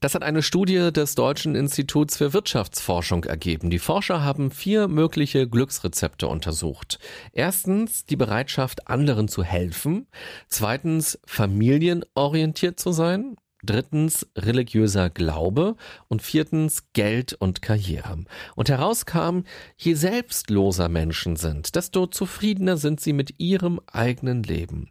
Das 0.00 0.14
hat 0.14 0.22
eine 0.22 0.42
Studie 0.42 0.92
des 0.92 1.14
Deutschen 1.14 1.54
Instituts 1.54 2.16
für 2.16 2.32
Wirtschaftsforschung 2.32 3.24
ergeben. 3.24 3.68
Die 3.68 3.78
Forscher 3.78 4.22
haben 4.22 4.50
vier 4.50 4.88
mögliche 4.88 5.48
Glücksrezepte 5.48 6.26
untersucht. 6.26 6.98
Erstens 7.32 8.06
die 8.06 8.16
Bereitschaft, 8.16 8.88
anderen 8.88 9.28
zu 9.28 9.42
helfen. 9.42 10.06
Zweitens 10.48 11.18
familienorientiert 11.26 12.80
zu 12.80 12.92
sein 12.92 13.36
drittens 13.62 14.26
religiöser 14.36 15.10
Glaube 15.10 15.76
und 16.08 16.22
viertens 16.22 16.84
Geld 16.92 17.34
und 17.34 17.62
Karriere. 17.62 18.24
Und 18.56 18.68
herauskam, 18.68 19.40
je 19.76 19.94
selbstloser 19.94 20.88
Menschen 20.88 21.36
sind, 21.36 21.74
desto 21.76 22.06
zufriedener 22.06 22.76
sind 22.76 23.00
sie 23.00 23.12
mit 23.12 23.34
ihrem 23.38 23.80
eigenen 23.86 24.42
Leben. 24.42 24.90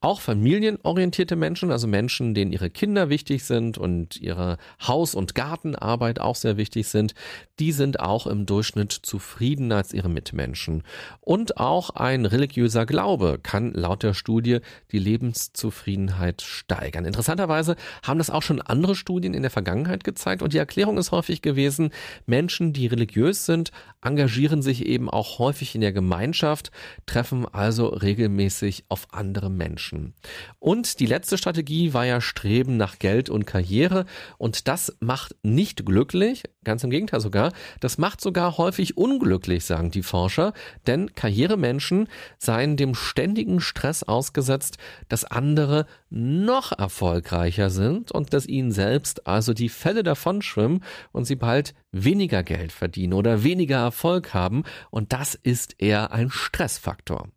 Auch 0.00 0.20
familienorientierte 0.20 1.36
Menschen, 1.36 1.70
also 1.70 1.86
Menschen, 1.86 2.34
denen 2.34 2.52
ihre 2.52 2.70
Kinder 2.70 3.08
wichtig 3.08 3.44
sind 3.44 3.78
und 3.78 4.16
ihre 4.20 4.56
Haus- 4.84 5.14
und 5.14 5.36
Gartenarbeit 5.36 6.20
auch 6.20 6.34
sehr 6.34 6.56
wichtig 6.56 6.88
sind, 6.88 7.14
die 7.60 7.70
sind 7.70 8.00
auch 8.00 8.26
im 8.26 8.44
Durchschnitt 8.44 8.90
zufriedener 8.90 9.76
als 9.76 9.92
ihre 9.92 10.08
Mitmenschen. 10.08 10.82
Und 11.20 11.58
auch 11.58 11.90
ein 11.90 12.26
religiöser 12.26 12.84
Glaube 12.84 13.38
kann 13.40 13.72
laut 13.74 14.02
der 14.02 14.14
Studie 14.14 14.58
die 14.90 14.98
Lebenszufriedenheit 14.98 16.42
steigern. 16.42 17.04
Interessanterweise 17.04 17.76
haben 18.02 18.18
das 18.18 18.30
auch 18.30 18.42
schon 18.42 18.60
andere 18.60 18.96
Studien 18.96 19.34
in 19.34 19.42
der 19.42 19.52
Vergangenheit 19.52 20.02
gezeigt 20.02 20.42
und 20.42 20.52
die 20.52 20.58
Erklärung 20.58 20.98
ist 20.98 21.12
häufig 21.12 21.42
gewesen, 21.42 21.90
Menschen, 22.26 22.72
die 22.72 22.88
religiös 22.88 23.46
sind, 23.46 23.70
engagieren 24.02 24.62
sich 24.62 24.84
eben 24.84 25.08
auch 25.08 25.38
häufig 25.38 25.76
in 25.76 25.80
der 25.80 25.92
Gemeinschaft, 25.92 26.72
treffen 27.06 27.46
also 27.46 27.86
regelmäßig 27.86 28.84
auf 28.88 29.06
andere 29.42 29.50
Menschen. 29.50 30.14
Und 30.58 31.00
die 31.00 31.06
letzte 31.06 31.36
Strategie 31.36 31.92
war 31.92 32.06
ja 32.06 32.20
Streben 32.20 32.76
nach 32.76 32.98
Geld 32.98 33.28
und 33.28 33.46
Karriere 33.46 34.06
und 34.38 34.68
das 34.68 34.96
macht 35.00 35.34
nicht 35.42 35.84
glücklich, 35.84 36.44
ganz 36.64 36.84
im 36.84 36.90
Gegenteil 36.90 37.20
sogar, 37.20 37.52
das 37.80 37.98
macht 37.98 38.20
sogar 38.20 38.56
häufig 38.58 38.96
unglücklich, 38.96 39.64
sagen 39.64 39.90
die 39.90 40.02
Forscher, 40.02 40.52
denn 40.86 41.14
Karrieremenschen 41.14 42.08
seien 42.38 42.76
dem 42.76 42.94
ständigen 42.94 43.60
Stress 43.60 44.02
ausgesetzt, 44.02 44.78
dass 45.08 45.24
andere 45.24 45.86
noch 46.10 46.72
erfolgreicher 46.78 47.70
sind 47.70 48.12
und 48.12 48.32
dass 48.32 48.46
ihnen 48.46 48.70
selbst 48.70 49.26
also 49.26 49.54
die 49.54 49.68
Fälle 49.68 50.02
davon 50.02 50.42
schwimmen 50.42 50.84
und 51.10 51.24
sie 51.24 51.36
bald 51.36 51.74
weniger 51.90 52.42
Geld 52.42 52.72
verdienen 52.72 53.12
oder 53.12 53.42
weniger 53.42 53.78
Erfolg 53.78 54.34
haben 54.34 54.62
und 54.90 55.12
das 55.12 55.34
ist 55.34 55.74
eher 55.78 56.12
ein 56.12 56.30
Stressfaktor. 56.30 57.28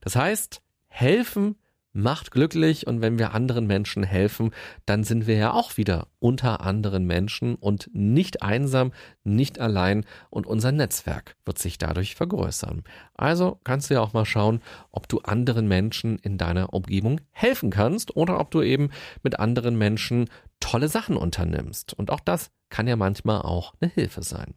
Das 0.00 0.16
heißt, 0.16 0.60
helfen 0.92 1.56
macht 1.92 2.30
glücklich 2.30 2.86
und 2.86 3.00
wenn 3.00 3.18
wir 3.18 3.34
anderen 3.34 3.66
Menschen 3.66 4.02
helfen, 4.02 4.52
dann 4.86 5.04
sind 5.04 5.26
wir 5.26 5.36
ja 5.36 5.52
auch 5.52 5.76
wieder 5.76 6.08
unter 6.18 6.60
anderen 6.60 7.06
Menschen 7.06 7.54
und 7.54 7.90
nicht 7.92 8.42
einsam, 8.42 8.92
nicht 9.24 9.58
allein 9.58 10.04
und 10.30 10.46
unser 10.46 10.72
Netzwerk 10.72 11.36
wird 11.44 11.58
sich 11.58 11.78
dadurch 11.78 12.14
vergrößern. 12.14 12.82
Also 13.14 13.60
kannst 13.64 13.90
du 13.90 13.94
ja 13.94 14.00
auch 14.00 14.14
mal 14.14 14.24
schauen, 14.24 14.62
ob 14.90 15.08
du 15.08 15.20
anderen 15.20 15.68
Menschen 15.68 16.18
in 16.18 16.38
deiner 16.38 16.72
Umgebung 16.72 17.20
helfen 17.30 17.70
kannst 17.70 18.16
oder 18.16 18.40
ob 18.40 18.50
du 18.50 18.62
eben 18.62 18.90
mit 19.22 19.38
anderen 19.38 19.76
Menschen 19.76 20.30
tolle 20.60 20.88
Sachen 20.88 21.16
unternimmst. 21.16 21.92
Und 21.92 22.10
auch 22.10 22.20
das 22.20 22.50
kann 22.70 22.86
ja 22.86 22.96
manchmal 22.96 23.42
auch 23.42 23.74
eine 23.80 23.90
Hilfe 23.90 24.22
sein. 24.22 24.54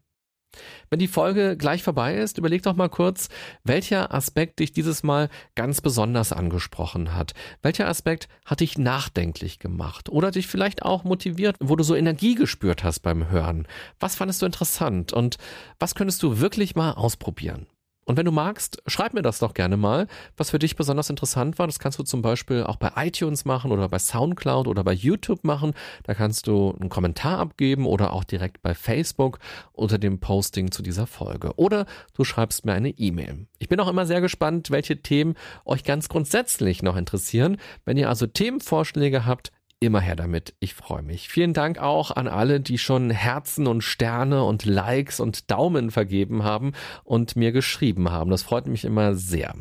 Wenn 0.90 1.00
die 1.00 1.08
Folge 1.08 1.58
gleich 1.58 1.84
vorbei 1.84 2.16
ist, 2.16 2.38
überleg 2.38 2.64
doch 2.64 2.76
mal 2.76 2.90
kurz, 2.90 3.30
welcher 3.64 4.14
Aspekt 4.14 4.60
dich 4.60 4.72
dieses 4.72 5.04
Mal 5.04 5.30
ganz 5.56 5.82
besonders 5.82 6.32
angesprochen 6.32 7.16
hat. 7.16 7.34
Welcher 7.62 7.88
Aspekt 7.88 8.28
hat 8.46 8.60
dich 8.60 8.78
nachdenklich 8.78 9.60
gemacht 9.60 10.10
oder 10.10 10.32
dich 10.32 10.48
vielleicht 10.48 10.84
auch 10.84 11.04
motiviert, 11.04 11.56
wo 11.60 11.76
du 11.76 11.84
so 11.84 11.96
Energie 11.96 12.36
gespürt 12.36 12.84
hast 12.84 13.00
beim 13.00 13.30
Hören? 13.30 13.68
Was 14.00 14.16
fandest 14.16 14.42
du 14.42 14.46
interessant 14.46 15.14
und 15.14 15.38
was 15.80 15.96
könntest 15.96 16.24
du 16.24 16.40
wirklich 16.40 16.76
mal 16.76 16.92
ausprobieren? 16.92 17.68
Und 18.06 18.18
wenn 18.18 18.26
du 18.26 18.32
magst, 18.32 18.82
schreib 18.86 19.14
mir 19.14 19.24
das 19.24 19.40
doch 19.40 19.56
gerne 19.56 19.78
mal, 19.78 20.08
was 20.38 20.52
für 20.52 20.60
dich 20.60 20.76
besonders 20.76 21.10
interessant 21.10 21.58
war. 21.58 21.66
Das 21.66 21.80
kannst 21.80 21.98
du 21.98 22.04
zum 22.04 22.22
Beispiel 22.22 22.64
auch 22.64 22.78
bei 22.78 22.92
iTunes 22.96 23.46
machen 23.46 23.72
oder 23.72 23.90
bei 23.90 23.98
Soundcloud 23.98 24.68
oder 24.68 24.84
bei 24.84 24.94
YouTube 24.94 25.44
machen. 25.44 25.74
Da 26.04 26.14
kannst 26.14 26.46
du 26.48 26.76
einen 26.80 26.90
Kommentar 26.90 27.40
abgeben 27.40 27.88
oder 27.88 28.14
auch 28.14 28.24
direkt 28.24 28.62
bei 28.62 28.76
Facebook 28.76 29.40
unter 29.74 29.98
dem 29.98 30.20
Posting 30.20 30.72
zu 30.72 30.84
dieser 30.84 31.08
Folge. 31.08 31.54
Oder 31.56 31.88
du 32.14 32.24
schreibst 32.24 32.64
mir 32.64 32.74
eine 32.74 32.90
E-Mail. 32.90 33.48
Ich 33.58 33.70
bin 33.70 33.80
auch 33.80 33.88
immer 33.88 34.06
sehr 34.06 34.22
gespannt, 34.22 34.70
welche 34.70 35.02
Themen 35.02 35.34
euch 35.66 35.84
ganz 35.84 36.08
grundsätzlich 36.08 36.84
noch 36.84 36.98
interessieren. 36.98 37.58
Wenn 37.86 37.98
ihr 37.98 38.10
also 38.10 38.28
Themenvorschläge 38.28 39.26
habt, 39.26 39.52
Immer 39.86 40.00
her 40.00 40.16
damit. 40.16 40.56
Ich 40.60 40.74
freue 40.74 41.04
mich. 41.04 41.30
Vielen 41.30 41.54
Dank 41.54 41.78
auch 41.78 42.10
an 42.10 42.28
alle, 42.28 42.60
die 42.60 42.80
schon 42.80 43.12
Herzen 43.12 43.68
und 43.68 43.84
Sterne 43.84 44.44
und 44.44 44.66
Likes 44.66 45.20
und 45.20 45.52
Daumen 45.52 45.92
vergeben 45.92 46.44
haben 46.44 46.72
und 47.04 47.36
mir 47.36 47.52
geschrieben 47.52 48.10
haben. 48.10 48.32
Das 48.32 48.42
freut 48.42 48.66
mich 48.66 48.84
immer 48.84 49.14
sehr. 49.14 49.54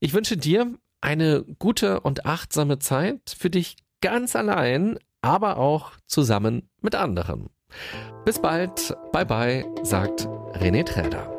Ich 0.00 0.12
wünsche 0.12 0.36
dir 0.36 0.74
eine 1.00 1.44
gute 1.60 2.00
und 2.00 2.26
achtsame 2.26 2.80
Zeit 2.80 3.36
für 3.38 3.48
dich 3.48 3.76
ganz 4.00 4.34
allein, 4.34 4.98
aber 5.22 5.58
auch 5.58 5.92
zusammen 6.08 6.68
mit 6.80 6.96
anderen. 6.96 7.48
Bis 8.24 8.40
bald. 8.40 8.96
Bye 9.12 9.26
bye, 9.26 9.64
sagt 9.84 10.26
René 10.54 10.84
Träder. 10.84 11.33